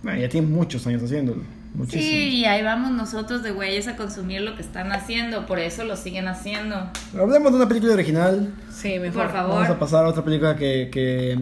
[0.03, 1.43] Bueno, ya tiene muchos años haciéndolo.
[1.75, 2.03] Muchísimo.
[2.03, 5.85] Sí, y ahí vamos nosotros de güeyes a consumir lo que están haciendo, por eso
[5.85, 6.89] lo siguen haciendo.
[7.19, 8.55] Hablemos de una película original.
[8.71, 9.25] Sí, mejor.
[9.25, 9.55] Por favor.
[9.55, 11.39] Vamos a pasar a otra película que, que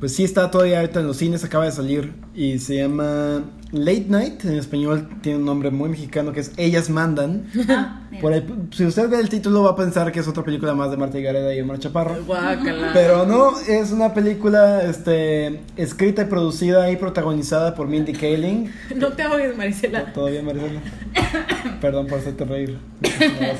[0.00, 4.06] pues sí está todavía ahorita en los cines, acaba de salir y se llama Late
[4.08, 7.46] Night, en español tiene un nombre muy mexicano que es Ellas Mandan.
[7.68, 8.00] Ah.
[8.20, 10.88] Por ahí, si usted ve el título va a pensar que es otra película más
[10.92, 12.22] de Marta Gareda y Omar Chaparro.
[12.24, 12.90] Guácala.
[12.92, 18.70] Pero no, es una película este, escrita y producida y protagonizada por Mindy Kaling.
[18.94, 20.12] No te ahogues, Marisela.
[20.12, 20.80] Todavía Marisela.
[21.80, 22.78] Perdón por hacerte reír.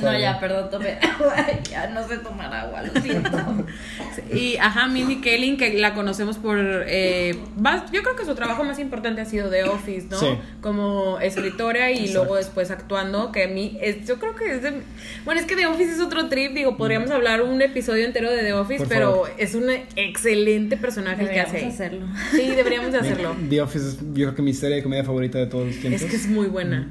[0.02, 0.98] No, ya, perdón, tomé.
[1.70, 3.30] Ya no sé tomar agua, lo siento.
[4.32, 6.56] Y ajá, Mindy Kaling, que la conocemos por.
[6.86, 10.18] eh, más- yo creo que su trabajo más importante ha sido The Office, ¿no?
[10.18, 10.26] Sí.
[10.60, 12.18] Como escritora y Exacto.
[12.20, 13.32] luego después actuando.
[13.32, 13.78] Que a mí.
[13.80, 14.72] es- yo creo que es de.
[15.24, 16.52] Bueno, es que The Office es otro trip.
[16.54, 19.30] Digo, podríamos hablar un episodio entero de The Office, Por pero favor.
[19.38, 19.64] es un
[19.96, 21.66] excelente personaje el que Deberíamos hace.
[21.84, 22.06] hacerlo.
[22.32, 23.36] Sí, deberíamos de hacerlo.
[23.48, 26.02] The Office es, yo creo que mi serie de comedia favorita de todos los tiempos.
[26.02, 26.88] Es que es muy buena.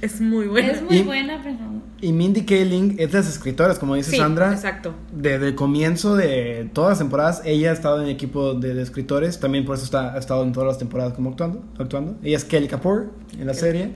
[0.00, 0.72] Es muy buena.
[0.72, 1.56] Es muy Y- buena, pero.
[2.04, 4.52] Y Mindy Kaling es de las escritoras, como dice Sí, Sandra.
[4.52, 4.94] exacto.
[5.12, 8.82] Desde el comienzo de todas las temporadas, ella ha estado en el equipo de, de
[8.82, 9.40] escritores.
[9.40, 11.62] También por eso está, ha estado en todas las temporadas como actuando.
[11.78, 12.16] actuando.
[12.22, 13.92] Ella es Kelly Kapoor en la serie.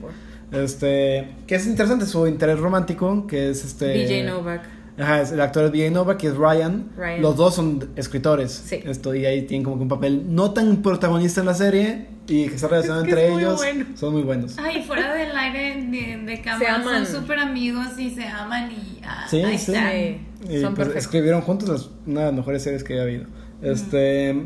[0.51, 3.89] Este, que es interesante su interés romántico, que es este.
[3.89, 4.63] DJ Novak.
[4.99, 6.89] Ajá, es- el actor es Novak, que es Ryan.
[6.97, 7.21] Ryan.
[7.21, 8.51] Los dos son escritores.
[8.51, 8.81] Sí.
[8.85, 12.47] Esto, y ahí tienen como que un papel no tan protagonista en la serie y
[12.47, 13.55] que está relacionado Es que entre es muy ellos.
[13.57, 13.85] bueno.
[13.95, 14.55] Son muy buenos.
[14.59, 17.05] Ay, fuera del aire de, de cámara aman.
[17.05, 19.71] son súper amigos y se aman y ah, Sí, ahí sí.
[19.73, 19.91] están.
[20.47, 23.25] Sí, Y son pues escribieron juntos las- una de las mejores series que ha habido.
[23.61, 24.45] Este,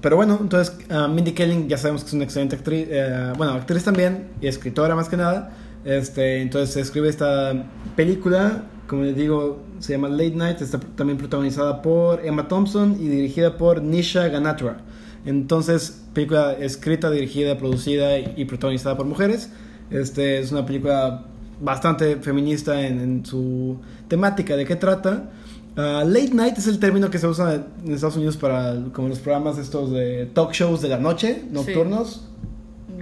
[0.00, 3.52] pero bueno, entonces ah, Mindy Kaling ya sabemos que es una excelente actriz, eh, bueno,
[3.52, 5.52] actriz también y escritora más que nada.
[5.84, 7.52] Este, entonces escribe esta
[7.96, 8.62] película,
[8.92, 13.56] como les digo, se llama Late Night, está también protagonizada por Emma Thompson y dirigida
[13.56, 14.82] por Nisha Ganatra.
[15.24, 19.48] Entonces, película escrita, dirigida, producida y, protagonizada por mujeres.
[19.88, 21.24] Este es una película
[21.58, 23.78] bastante feminista en, en su
[24.08, 24.56] temática.
[24.58, 25.30] ¿De qué trata?
[25.74, 29.20] Ah, late night es el término que se usa en Estados Unidos para como los
[29.20, 32.10] programas estos de talk shows de la noche, nocturnos.
[32.10, 32.28] Sea,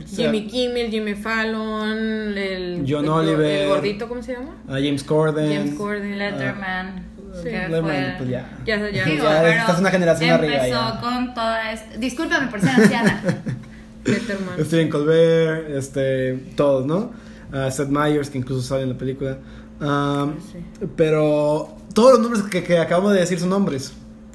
[0.06, 3.62] Jimmy Kimmel, Jimmy Fallon, el, John Oliver.
[3.62, 4.56] el gordito, ¿cómo se llama?
[4.68, 5.52] a James Corden.
[5.54, 6.18] James Corden.
[6.18, 7.04] Letterman.
[7.36, 7.44] Sí.
[7.44, 8.58] que Letterman, fue- pues ya.
[8.66, 9.04] Ya, ya.
[9.04, 11.96] Digo, ya estás una generación arriba Empezó con toda esta.
[11.96, 13.22] Discúlpame por ser anciana.
[14.04, 14.64] Letterman.
[14.64, 17.12] Steven Colbert, este, todos, ¿no?
[17.52, 19.38] Ah, Seth Meyers, que incluso sale en la película.
[19.80, 20.58] Ah, Sí.
[20.96, 23.92] Pero todos los nombres que, que acabamos de decir son nombres.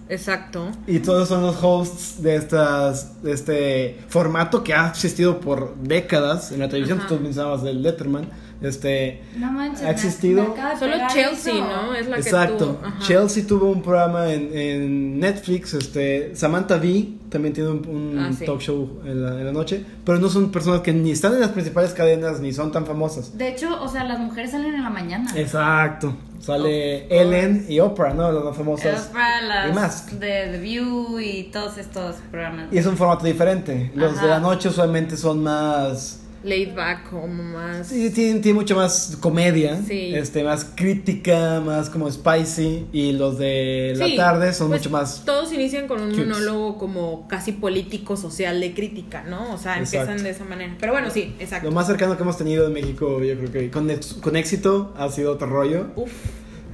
[0.08, 0.70] Exacto.
[0.88, 6.52] Y todos son los hosts de estas de este formato que ha existido por décadas
[6.52, 7.00] en la televisión.
[7.00, 7.08] Ajá.
[7.08, 8.30] Tú mencionabas del Letterman.
[8.62, 9.84] Este, No manches.
[9.84, 11.68] Ha existido- Solo Chelsea, eso.
[11.68, 11.94] ¿no?
[11.94, 12.80] Es la exacto.
[12.82, 12.94] que tú.
[13.06, 15.74] Chelsea tuvo un programa en, en Netflix.
[15.74, 18.46] Este, Samantha Bee también tiene un, un Ah, sí.
[18.46, 19.84] talk show en la, en la noche.
[20.06, 23.38] Pero no son personas que ni están en las principales cadenas ni son tan famosas.
[23.38, 25.30] De hecho, o sea, las mujeres salen en la mañana.
[25.36, 26.16] Exacto.
[26.40, 28.32] Sale Ellen y Oprah, ¿no?
[28.32, 29.08] Las más famosas.
[29.10, 30.20] Oprah, las y más.
[30.20, 32.68] de The View y todos estos programas.
[32.72, 33.92] Y es un formato diferente.
[33.96, 36.22] Los de la noche usualmente son más.
[36.46, 37.88] Laid back, como más.
[37.88, 40.14] Sí, tiene, tiene mucho más comedia, Sí.
[40.16, 42.86] este, más crítica, más como spicy.
[42.94, 45.24] Y los de la Sí, tarde son pues, mucho más.
[45.26, 49.54] Todos inician con un monólogo como casi político, social, de crítica, ¿no?
[49.54, 50.12] O sea, Exacto.
[50.12, 50.76] empiezan de esa manera.
[50.80, 51.68] Pero bueno, sí, exacto.
[51.68, 53.90] Lo más cercano que hemos tenido en México, yo creo que con,
[54.22, 55.88] con éxito, ha sido otro rollo.
[55.96, 56.12] Uf.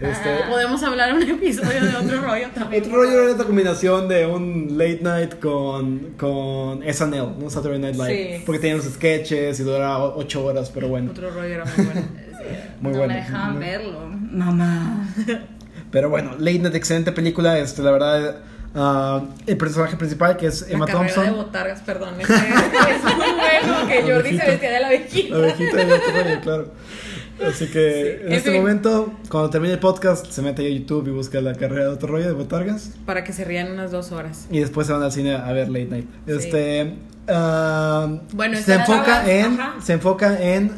[0.02, 2.84] Este, Podemos hablar un episodio de otro rollo también.
[2.84, 7.50] Otro rollo era esta combinación de un late night con, con SNL, ¿no?
[7.50, 8.38] Saturday Night Live.
[8.38, 8.44] Sí.
[8.46, 11.12] Porque tenían los sketches y duraba ocho horas, pero bueno.
[11.12, 12.02] Otro rollo era muy bueno.
[12.82, 13.14] Muy no bueno.
[13.14, 14.00] me dejaban verlo.
[14.32, 15.08] Mamá.
[15.92, 17.60] Pero bueno, Late Night, excelente película.
[17.60, 18.38] Este, la verdad,
[18.74, 21.26] ah, el personaje principal que es Emma la Thompson.
[21.26, 22.16] de botargas, perdón.
[22.20, 25.36] Es, es muy bueno que La Jordi se vestía de la abejita.
[25.38, 26.72] La abejita de rollo, claro.
[27.48, 28.22] Así que Sí.
[28.26, 28.60] en En este fin.
[28.62, 32.08] momento, cuando termine el podcast, se mete a YouTube y busca la carrera de otro
[32.10, 32.92] rollo de Botargas.
[33.06, 34.48] Para que se rían unas dos horas.
[34.52, 36.06] Y después se van al cine a ver Late Night.
[36.28, 36.32] Sí.
[36.34, 36.94] Este.
[37.28, 39.46] ah, Bueno, se enfoca en.
[39.60, 39.76] ajá.
[39.82, 40.72] Se enfoca en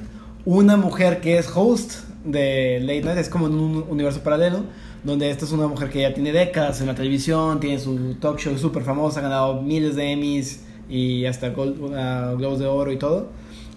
[0.46, 1.94] una mujer que es host
[2.26, 3.18] de Late Night.
[3.18, 4.64] Es como en un universo paralelo.
[5.04, 7.60] Donde esta es una mujer que ya tiene décadas en la televisión.
[7.60, 9.20] Tiene su talk show súper famosa.
[9.20, 10.62] Ha ganado miles de Emmys.
[10.90, 13.30] Y hasta Gol- ah, Globos de Oro y todo.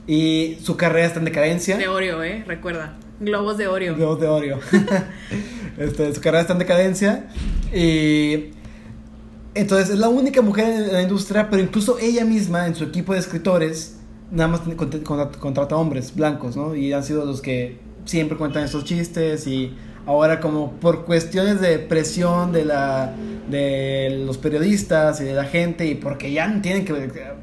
[0.06, 1.76] Y su carrera está en decadencia.
[1.76, 2.44] De Oreo, ¿eh?
[2.46, 2.96] Recuerda.
[3.20, 3.96] Globos de Oreo.
[3.96, 4.60] Globos de Oreo.
[5.78, 7.28] este, su carrera está en decadencia.
[7.74, 8.50] Y.
[9.54, 13.14] Entonces es la única mujer en la industria, pero incluso ella misma en su equipo
[13.14, 13.96] de escritores
[14.30, 14.60] nada más
[15.38, 16.74] contrata hombres blancos, ¿no?
[16.74, 19.74] Y han sido los que siempre cuentan estos chistes y
[20.06, 23.12] ahora como por cuestiones de presión de la
[23.48, 26.94] de los periodistas y de la gente y porque ya tienen que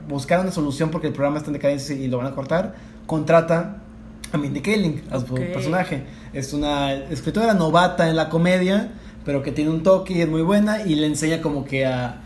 [0.08, 3.78] buscar una solución porque el programa está en decadencia y lo van a cortar, contrata
[4.32, 6.04] a Mindy Kaling, a su personaje.
[6.34, 8.92] Es una escritora novata en la comedia,
[9.24, 12.18] pero que tiene un toque y es muy buena y le enseña como que a,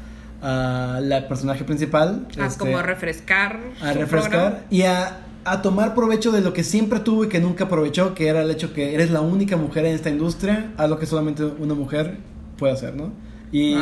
[0.41, 2.27] a la personaje principal.
[2.39, 3.59] Ah, este, como a refrescar.
[3.81, 4.59] a refrescar programa.
[4.69, 5.17] y a,
[5.51, 8.51] a tomar provecho de lo que siempre tuvo y que nunca aprovechó, que era el
[8.51, 12.17] hecho que eres la única mujer en esta industria, a lo que solamente una mujer
[12.57, 13.11] puede hacer, ¿no?
[13.51, 13.75] Y,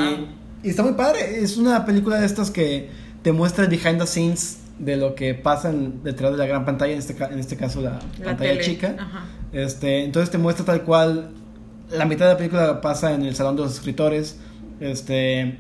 [0.64, 2.90] está muy padre, es una película de estas que
[3.22, 6.66] te muestra el behind the scenes de lo que pasa en- detrás de la gran
[6.66, 8.96] pantalla, en este, en este caso la, La pantalla tele, chica.
[9.00, 9.26] ajá.
[9.54, 11.32] Este, entonces te muestra tal cual
[11.92, 14.38] la mitad de la película pasa en el salón de los escritores.
[14.82, 15.58] Este,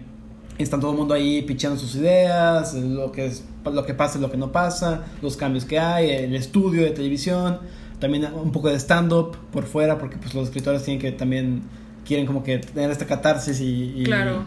[0.57, 4.29] están todo el mundo ahí pichando sus ideas, lo que es lo que pasa, lo
[4.31, 7.59] que no pasa, los cambios que hay, el estudio de televisión,
[7.99, 11.63] también un poco de stand up por fuera porque pues los escritores tienen que también
[12.05, 14.43] quieren como que tener esta catarsis y, y Claro.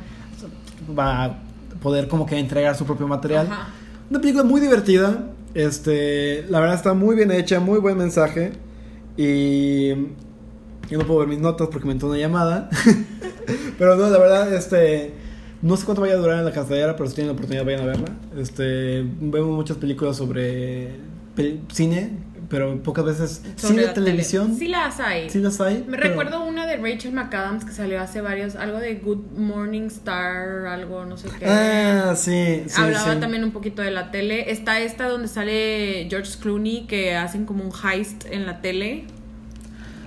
[0.97, 1.39] va a
[1.83, 3.49] poder como que entregar su propio material.
[3.51, 3.69] Ajá.
[4.11, 5.25] Una película muy divertida.
[5.55, 8.53] Este, la verdad está muy bien hecha, muy buen mensaje.
[9.17, 9.89] Y
[10.89, 12.71] yo no puedo ver mis notas porque me entró una llamada.
[13.79, 15.15] pero no, la verdad, este,
[15.63, 17.83] no sé cuánto vaya a durar en la cartelera, pero si tienen la oportunidad vayan
[17.83, 18.07] a verla.
[18.39, 20.93] Este, vemos muchas películas sobre
[21.73, 22.11] cine,
[22.49, 24.07] pero pocas veces Sobre cine, la tele.
[24.07, 24.57] televisión.
[24.57, 25.29] Sí las hay.
[25.31, 25.85] Sí las hay.
[25.87, 29.87] Me pero- recuerdo una de Rachel McAdams que salió hace varios, algo de Good Morning
[29.89, 31.45] Star, algo no sé qué.
[31.47, 32.81] Ah, sí, sí.
[32.81, 33.21] Hablaba sí.
[33.21, 34.51] también un poquito de la tele.
[34.51, 39.05] Está esta donde sale George Clooney que hacen como un heist en la tele.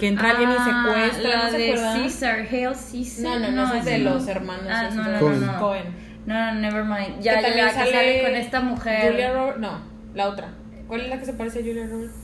[0.01, 1.73] Que entra alguien y secuestra, Ah, la ¿no se de?
[1.75, 3.23] Caesar, Hail Caesar.
[3.23, 4.09] No, no, no, esa es de no.
[4.15, 5.39] los hermanos Ah, no, no, Coen.
[5.45, 5.59] no, no.
[5.59, 5.83] Coen.
[6.25, 7.21] No, no, never mind.
[7.21, 9.11] Ya, que ya, también que sale con esta mujer.
[9.11, 9.59] Julia Roberts.
[9.59, 9.79] No,
[10.15, 10.47] la otra.
[10.87, 12.15] ¿Cuál es la que se parece a Julia Roberts?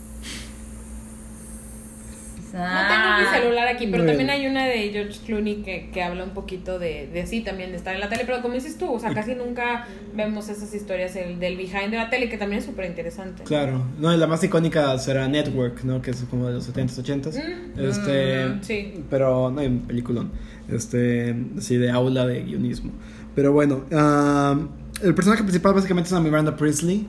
[2.54, 6.24] No tengo mi celular aquí, pero también hay una de George Clooney que, que habla
[6.24, 8.92] un poquito de, de sí, también de estar en la tele, pero como dices tú,
[8.94, 12.60] o sea, casi nunca vemos esas historias del, del behind de la tele, que también
[12.60, 13.44] es súper interesante.
[13.44, 16.02] Claro, no, la más icónica será Network, ¿no?
[16.02, 17.34] Que es como de los 70s, 80s.
[17.36, 17.80] Mm.
[17.80, 19.04] Este, Mm, sí.
[19.10, 20.32] Pero no hay un peliculón.
[20.70, 22.92] Este, así de aula de guionismo.
[23.36, 24.58] Pero bueno, ah,
[25.04, 27.08] el personaje principal básicamente es una Miranda Priestley.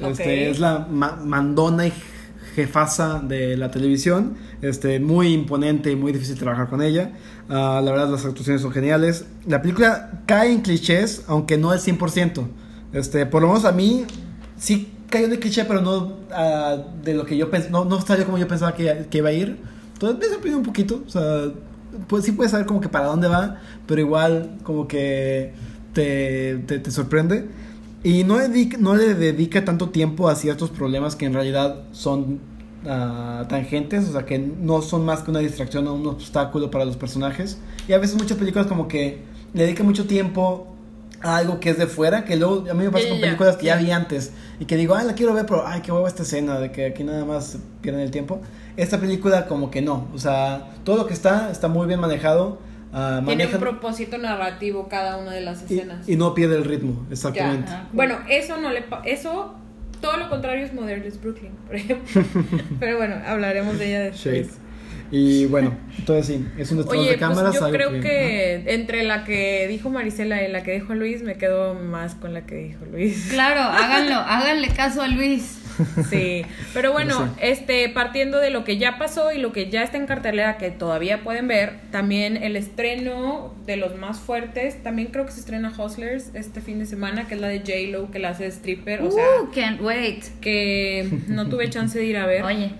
[0.00, 1.92] Este, es la ma- mandona y
[2.54, 4.36] jefasa de la televisión.
[4.62, 7.12] Este, muy imponente y muy difícil trabajar con ella.
[7.48, 9.26] Ah, la verdad, las actuaciones son geniales.
[9.46, 12.46] La película cae en clichés, aunque no al 100%.
[12.92, 14.04] Este, por lo menos a mí
[14.56, 17.70] sí cayó el cliché, pero no ah, de lo que yo pensé.
[17.70, 19.58] No, no salió como yo pensaba que, que iba a ir.
[19.94, 21.02] Entonces me sorprendió un poquito.
[21.06, 21.52] O sea,
[22.06, 25.52] pues sí puedes saber como que para dónde va, pero igual como que
[25.92, 27.48] te, te, te sorprende.
[28.02, 32.40] Y no, dedica- no le dedica tanto tiempo a ciertos problemas que en realidad son
[32.86, 36.84] ah, tangentes, o sea, que no son más que una distracción o un obstáculo para
[36.84, 37.58] los personajes.
[37.88, 39.18] Y a veces muchas películas como que
[39.52, 40.68] le dedican mucho tiempo
[41.20, 43.66] a algo que es de fuera, que luego a mí me pasa con películas que
[43.66, 44.30] ya vi antes
[44.60, 46.86] y que digo, ay, la quiero ver, pero ay, qué huevo esta escena, de que
[46.86, 48.40] aquí nada más pierden el tiempo.
[48.76, 52.58] Esta película como que no, o sea, todo lo que está está muy bien manejado.
[52.92, 56.08] Ah, Tiene un propósito narrativo cada una de las escenas.
[56.08, 57.70] y, y no pierde el ritmo, exactamente.
[57.70, 57.88] Ya.
[57.92, 59.54] Bueno, eso no le eso
[60.00, 62.22] todo lo contrario es Modernist Brooklyn, por ejemplo.
[62.80, 64.38] Pero bueno, hablaremos de ella Shade.
[64.38, 64.58] después.
[65.10, 67.56] Y bueno, entonces sí, es un detrás Oye, de cámaras.
[67.56, 71.22] pues yo algo creo que entre la que dijo Marisela y la que dijo Luis,
[71.22, 73.28] me quedo más con la que dijo Luis.
[73.30, 75.60] Claro, háganlo, háganle caso a Luis.
[76.10, 79.96] Sí, pero bueno, este partiendo de lo que ya pasó y lo que ya está
[79.96, 85.26] en cartelera que todavía pueden ver, también el estreno de los más fuertes, también creo
[85.26, 88.18] que se estrena Hustlers este fin de semana, que es la de J Lo que
[88.18, 90.24] la hace stripper, o sea, Uh, can't wait.
[90.40, 92.42] que no tuve chance de ir a ver.
[92.44, 92.70] Oye.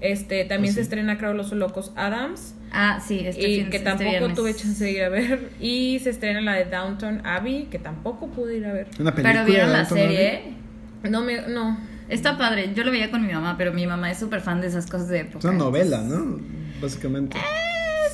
[0.00, 0.80] Este, también Pues se sí.
[0.82, 2.54] estrena creo Los Locos Adams.
[2.70, 4.34] Ah, sí, este y fin- que este tampoco viernes.
[4.36, 5.48] tuve chance de ir a ver.
[5.60, 8.86] Y se estrena la de Downton Abbey, que tampoco pude ir a ver.
[9.00, 9.32] Una película.
[9.42, 10.52] Pero vieron la serie, Abbey.
[10.52, 11.10] ¿eh?
[11.10, 11.80] No me, no.
[12.08, 12.72] Está padre.
[12.74, 15.08] Yo lo veía con mi mamá, pero mi mamá es súper fan de esas cosas
[15.08, 15.38] de época.
[15.38, 16.40] Es una novela, ¿no?
[16.80, 17.36] Básicamente.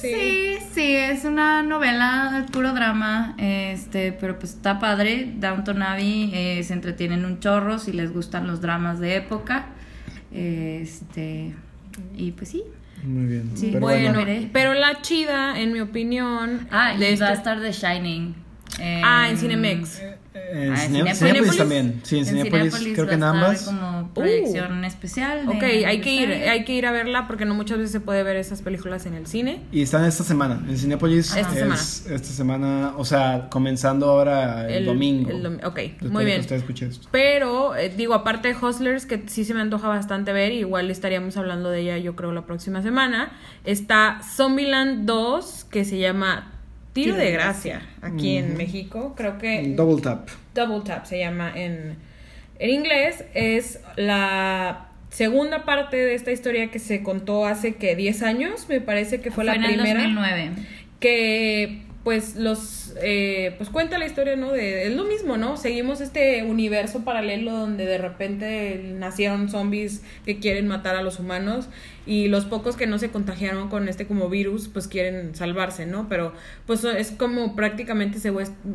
[0.00, 5.32] Sí, sí, es una novela, puro drama, este, pero pues está padre.
[5.38, 9.66] Downton Abbey eh, se entretienen un chorro si les gustan los dramas de época.
[10.32, 11.54] Este,
[12.16, 12.64] y pues sí.
[13.04, 13.50] Muy bien.
[13.54, 14.20] Sí, Pero bueno,
[14.52, 16.66] pero la chida, en mi opinión.
[16.70, 18.34] Ah, y de va a esta- estar The Shining.
[18.80, 20.00] Ah, en Cinemex.
[20.00, 21.56] En Ah, Cine- en Cinépolis, Cinépolis.
[21.56, 22.00] también.
[22.02, 23.62] Sí, en, Cinépolis, creo que en ambas.
[23.62, 25.48] como proyección especial.
[25.48, 28.22] Ok, hay que ir, hay que ir a verla porque no muchas veces se puede
[28.24, 29.60] ver esas películas en el cine.
[29.72, 30.60] Y están esta semana.
[30.68, 31.74] En Cinépolis Esta es semana.
[32.16, 35.30] esta semana, o sea, comenzando ahora el, domingo.
[35.30, 36.36] el domi- ok, Después muy bien.
[36.38, 37.08] Que usted escuche esto.
[37.12, 41.36] Pero, eh, digo, aparte de Hustlers, que sí se me antoja bastante ver, igual estaríamos
[41.36, 43.30] hablando de ella yo creo la próxima semana,
[43.64, 46.50] está Zombieland 2, que se llama
[46.94, 49.14] Tiro de Gracia, aquí en México.
[49.16, 50.28] Creo que Double tap.
[50.54, 51.96] Double Tap se llama en,
[52.58, 53.24] en inglés.
[53.34, 58.80] Es la segunda parte de esta historia que se contó hace que 10 años, me
[58.80, 60.02] parece que fue, Fue la en el primera.
[60.04, 60.50] 2009.
[61.00, 66.02] Que pues los eh, pues cuenta la historia no de es lo mismo no seguimos
[66.02, 71.66] este universo paralelo donde de repente nacieron zombies que quieren matar a los humanos
[72.06, 76.06] y los pocos que no se contagiaron con este como virus pues quieren salvarse no
[76.10, 76.34] pero
[76.66, 78.30] pues es como prácticamente se,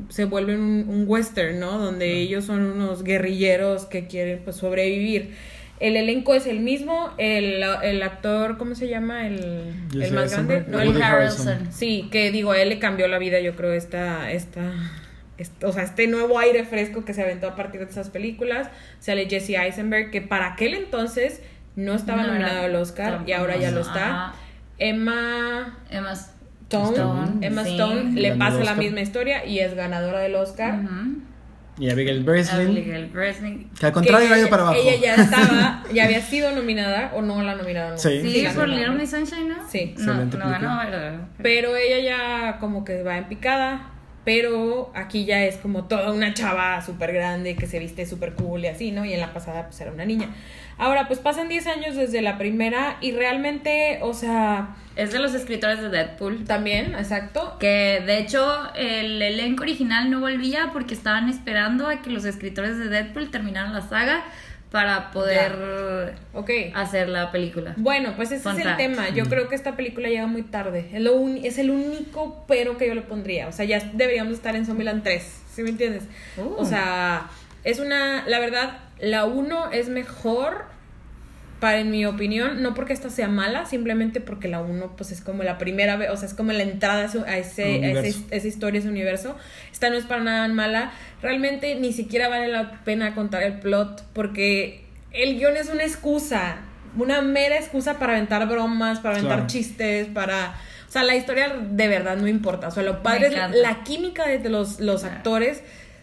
[0.10, 5.36] se vuelve un, un western no donde ellos son unos guerrilleros que quieren pues sobrevivir
[5.80, 9.28] el elenco es el mismo, el, el actor, ¿cómo se llama?
[9.28, 10.66] El, el más grande.
[10.68, 11.72] No, Woody el Harrelson.
[11.72, 14.74] Sí, que digo, a él le cambió la vida, yo creo, esta, esta,
[15.38, 18.70] est- o sea, este nuevo aire fresco que se aventó a partir de esas películas.
[19.00, 21.42] Sale Jesse Eisenberg, que para aquel entonces
[21.76, 24.10] no estaba No, nominado no, al Oscar y ahora ya lo está.
[24.28, 24.36] Ajá.
[24.78, 27.72] Emma Emma Stone, Stone, Emma sí.
[27.72, 30.80] Stone le pasa la misma historia y es ganadora del Oscar.
[31.80, 32.72] Y Abigail Breslin.
[32.72, 33.70] Abigail Breslin.
[33.80, 34.78] Que al contrario Que ha ido para abajo.
[34.78, 37.98] Ella ya estaba, ya había sido nominada o no la nominaron.
[37.98, 38.22] Sí.
[38.22, 38.70] Sí, ganó, por.
[38.70, 39.70] Little Miss Sunshine, ¿no?
[39.70, 39.96] Sí.
[39.98, 41.22] No, no ganó, ¿verdad?
[41.42, 43.94] Pero ella ya como que va en picada.
[44.30, 48.64] Pero aquí ya es como toda una chava súper grande que se viste súper cool
[48.64, 49.04] y así, ¿no?
[49.04, 50.30] Y en la pasada pues era una niña.
[50.78, 55.34] Ahora, pues pasan 10 años desde la primera y realmente, o sea, Es de los
[55.34, 56.46] escritores de Deadpool.
[56.46, 57.58] también, exacto.
[57.60, 62.78] Que de hecho el elenco original no volvía porque estaban esperando a que los escritores
[62.78, 64.24] de Deadpool terminaran la saga
[64.72, 66.50] para poder Ok.
[66.76, 67.74] hacer la película.
[67.78, 69.10] Bueno, pues ese Fun es el tema.
[69.10, 70.90] Yo creo que esta película llega muy tarde.
[70.94, 73.48] Es, lo uni- es el único pero que yo le pondría.
[73.48, 75.42] O sea, ya deberíamos estar en Zombieland 3.
[75.52, 76.04] ¿Sí me entiendes?
[76.38, 76.56] Oh.
[76.58, 77.30] O sea,
[77.64, 78.24] es una.
[78.28, 80.66] La verdad, la 1 es mejor.
[81.60, 85.20] Para en mi opinión, no porque esta sea mala, simplemente porque la 1 pues es
[85.20, 87.68] como la primera vez, o sea, es como la entrada a, su- a ese, a
[87.68, 88.20] ese- Universo.
[88.32, 89.36] esa historia, ese universo.
[89.72, 90.92] Esta no es para nada mala.
[91.22, 96.58] Realmente ni siquiera vale la pena contar el plot porque el guion es una excusa,
[96.98, 99.48] una mera excusa para aventar bromas, para aventar Claro.
[99.52, 100.56] chistes, para...
[100.88, 102.68] O sea, la historia de verdad no importa.
[102.68, 105.62] O sea, lo padre es la química de los, los actores,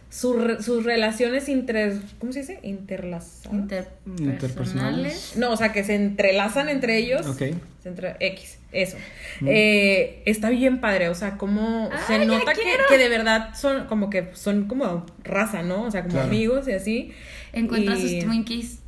[0.09, 1.99] su re- sus relaciones inter...
[2.19, 2.61] ¿Cómo se dice?
[2.63, 3.89] Interlazadas.
[4.19, 5.35] Interpersonales.
[5.37, 7.27] No, o sea, que se entrelazan entre ellos.
[7.27, 7.39] Ok.
[7.83, 8.97] Se entre- X, eso.
[9.47, 13.87] Eh, está bien padre, o sea, como Ay, se nota que, que de verdad son
[13.87, 15.83] como que son como raza, ¿no?
[15.83, 16.29] O sea, como Claro.
[16.29, 17.13] amigos y así.
[17.53, 18.81] Encuentra Y- sus Twinkies.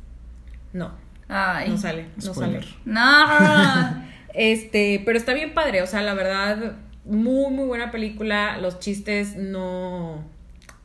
[0.73, 0.93] No,
[1.27, 1.69] Ay.
[1.69, 2.63] no sale, no Spoiler.
[2.63, 2.75] sale.
[2.85, 4.09] No.
[4.35, 8.57] Este, pero está bien padre, o sea, la verdad, muy, muy buena película.
[8.59, 10.23] Los chistes no,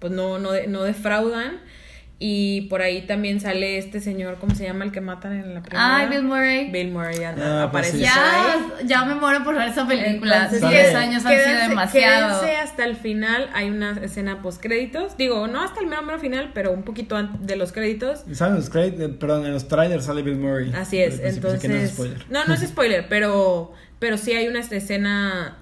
[0.04, 1.60] pues no, no, no defraudan.
[2.18, 4.84] Y por ahí también sale este señor, ¿cómo se llama?
[4.84, 5.96] El que matan en la primera.
[5.96, 6.70] Ay, Bill Murray.
[6.70, 8.02] Bill Murray anda- Ah, pues aparece sí.
[8.04, 10.36] Ya, ya me muero por ver esa película.
[10.36, 10.74] Entonces, Sale.
[10.82, 12.40] 10 años han sido quédense- demasiado.
[12.40, 13.48] quédense hasta el final.
[13.54, 15.16] Hay una escena post créditos.
[15.16, 18.24] Digo, no hasta el mero, mero final, pero un poquito antes de los créditos.
[18.32, 20.72] ¿Saben los credit- eh, Perdón, en los trailers sale Bill Murray.
[20.74, 21.16] Así es.
[21.16, 22.24] Que no es Entonces, spoiler.
[22.30, 25.58] no, no es spoiler, pero, pero sí hay una escena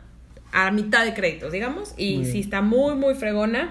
[0.52, 1.94] a mitad de créditos, digamos.
[1.96, 3.70] Y sí está muy, muy fregona.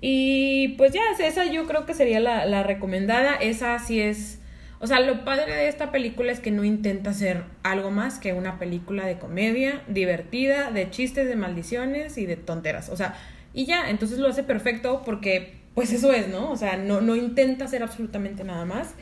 [0.00, 3.34] Y pues ya, esa yo creo que sería la, la recomendada.
[3.34, 4.40] Esa sí es.
[4.80, 8.32] O sea, lo padre de esta película es que no intenta ser algo más que
[8.32, 12.88] una película de comedia, divertida, de chistes, de maldiciones y de tonteras.
[12.88, 13.16] O sea,
[13.52, 16.50] y ya, entonces lo hace perfecto porque, pues eso es, ¿no?
[16.52, 18.94] O sea, no, no intenta hacer absolutamente nada más.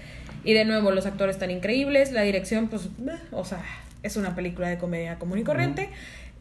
[0.45, 3.63] Y de nuevo, los actores están increíbles, la dirección, pues, eh, o sea,
[4.03, 5.91] es una película de comedia común y corriente.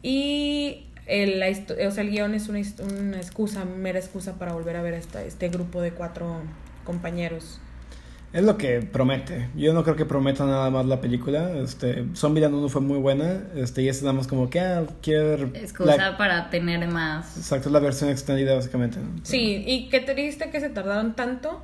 [0.02, 2.60] Y el, la o sea, el guion es una,
[2.98, 6.40] una excusa, mera excusa para volver a ver esta, este grupo de cuatro
[6.84, 7.60] compañeros.
[8.32, 9.48] Es lo que promete.
[9.56, 11.52] Yo no creo que prometa nada más la película.
[11.52, 13.44] Este, Zombieland 1 fue muy buena.
[13.54, 15.50] Este, y es nada más como que, ah, quiero ver.
[15.54, 17.36] Excusa la- para tener más.
[17.38, 18.98] Exacto, es la versión extendida, básicamente.
[18.98, 19.08] ¿no?
[19.22, 21.62] Sí, y qué triste que se tardaron tanto.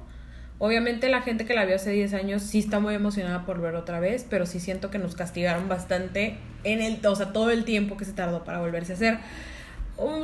[0.64, 3.74] Obviamente la gente que la vio hace 10 años sí está muy emocionada por ver
[3.74, 7.64] otra vez, pero sí siento que nos castigaron bastante en el, o sea, todo el
[7.64, 9.18] tiempo que se tardó para volverse a hacer.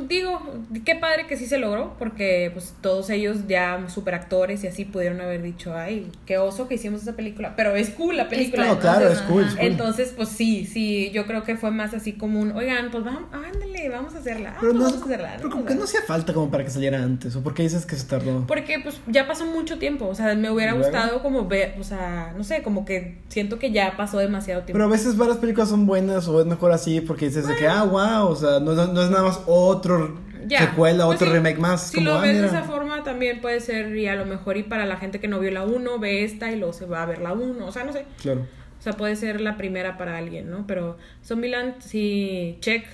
[0.08, 0.40] Digo,
[0.84, 4.84] qué padre que sí se logró, porque pues todos ellos ya super actores y así
[4.84, 8.66] pudieron haber dicho, ay, qué oso que hicimos esa película, pero es cool la película.
[8.66, 9.60] No, claro, entonces- es cool, es cool.
[9.66, 13.24] Entonces, pues sí, sí, yo creo que fue más así como un, oigan, pues vamos,
[13.32, 14.50] ándale, vamos a hacerla.
[14.54, 15.34] Ah, Pero, pues, no, vamos a hacerla.
[15.36, 17.36] pero como que no hacía falta como para que saliera antes.
[17.36, 18.46] ¿O por qué dices que se tardó?
[18.48, 22.32] porque pues ya pasó mucho tiempo, o sea, me hubiera gustado como ver, o sea,
[22.36, 24.72] no sé, como que siento que ya pasó demasiado tiempo.
[24.72, 27.68] Pero a veces varias películas son buenas o es mejor así porque dices de que,
[27.68, 30.61] ah, wow, o sea, no, no- no es nada más otro Ya.
[30.61, 31.88] secuela, Pues otro sí, remake más.
[31.88, 32.46] Si como, lo ah, ves de mira.
[32.59, 35.40] esa forma también puede ser y a lo mejor y para la gente que no
[35.40, 37.84] vio la 1 ve esta y luego se va a ver la 1, o sea,
[37.84, 38.04] no sé.
[38.22, 38.46] Claro.
[38.78, 40.66] O sea, puede ser la primera para alguien, ¿no?
[40.66, 42.86] Pero Zombieland sí, check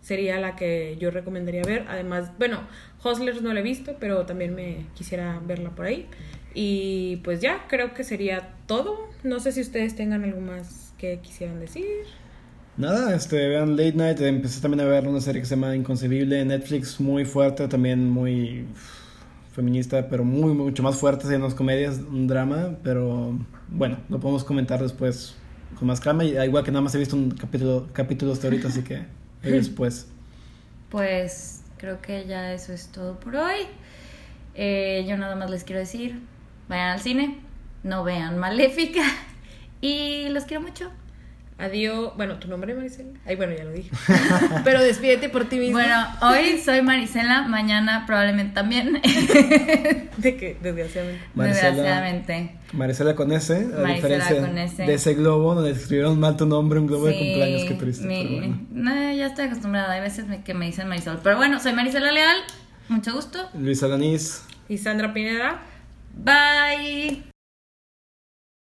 [0.00, 1.84] sería la que yo recomendaría ver.
[1.88, 2.60] Además, bueno,
[3.04, 6.06] Hustlers no la he visto, pero también me quisiera verla por ahí.
[6.54, 9.08] Y pues ya, creo que sería todo.
[9.24, 11.86] No sé si ustedes tengan algo más que quisieran decir.
[12.76, 16.40] Nada, este, vean Late Night, empecé también a ver una serie que se llama Inconcebible
[16.40, 18.66] en Netflix, muy fuerte, también muy
[19.52, 24.42] feminista, pero muy, mucho más fuerte, en las comedias, un drama, pero bueno, lo podemos
[24.42, 25.36] comentar después
[25.78, 28.68] con más calma, y, igual que nada más he visto un capítulo, capítulo hasta ahorita,
[28.68, 29.04] así que
[29.42, 30.08] después.
[30.88, 33.66] Pues creo que ya eso es todo por hoy.
[34.54, 36.20] Eh, yo nada más les quiero decir,
[36.68, 37.38] vayan al cine,
[37.82, 39.02] no vean Maléfica
[39.82, 40.90] y los quiero mucho.
[41.62, 42.12] Adiós.
[42.16, 43.10] Bueno, ¿tu nombre, Maricela?
[43.24, 43.90] Ay, bueno, ya lo dije.
[44.64, 45.80] Pero despídete por ti misma.
[45.80, 48.94] Bueno, hoy soy Marisela, mañana probablemente también.
[50.16, 50.56] ¿De qué?
[50.60, 51.22] Desgraciadamente.
[51.34, 52.56] Desgraciadamente.
[52.72, 54.82] Marisela con S, a Marisela diferencia con S.
[54.82, 58.06] de ese globo donde escribieron mal tu nombre, un globo de cumpleaños, qué triste.
[58.06, 58.60] mi- pero bueno.
[58.70, 61.20] no, ya estoy acostumbrada, hay veces me- que me dicen Marisol.
[61.22, 62.36] Pero bueno, soy Marisela Leal,
[62.88, 63.38] mucho gusto.
[63.54, 64.42] Luis Alanís.
[64.68, 65.60] Y Sandra Pineda.
[66.14, 67.31] Bye.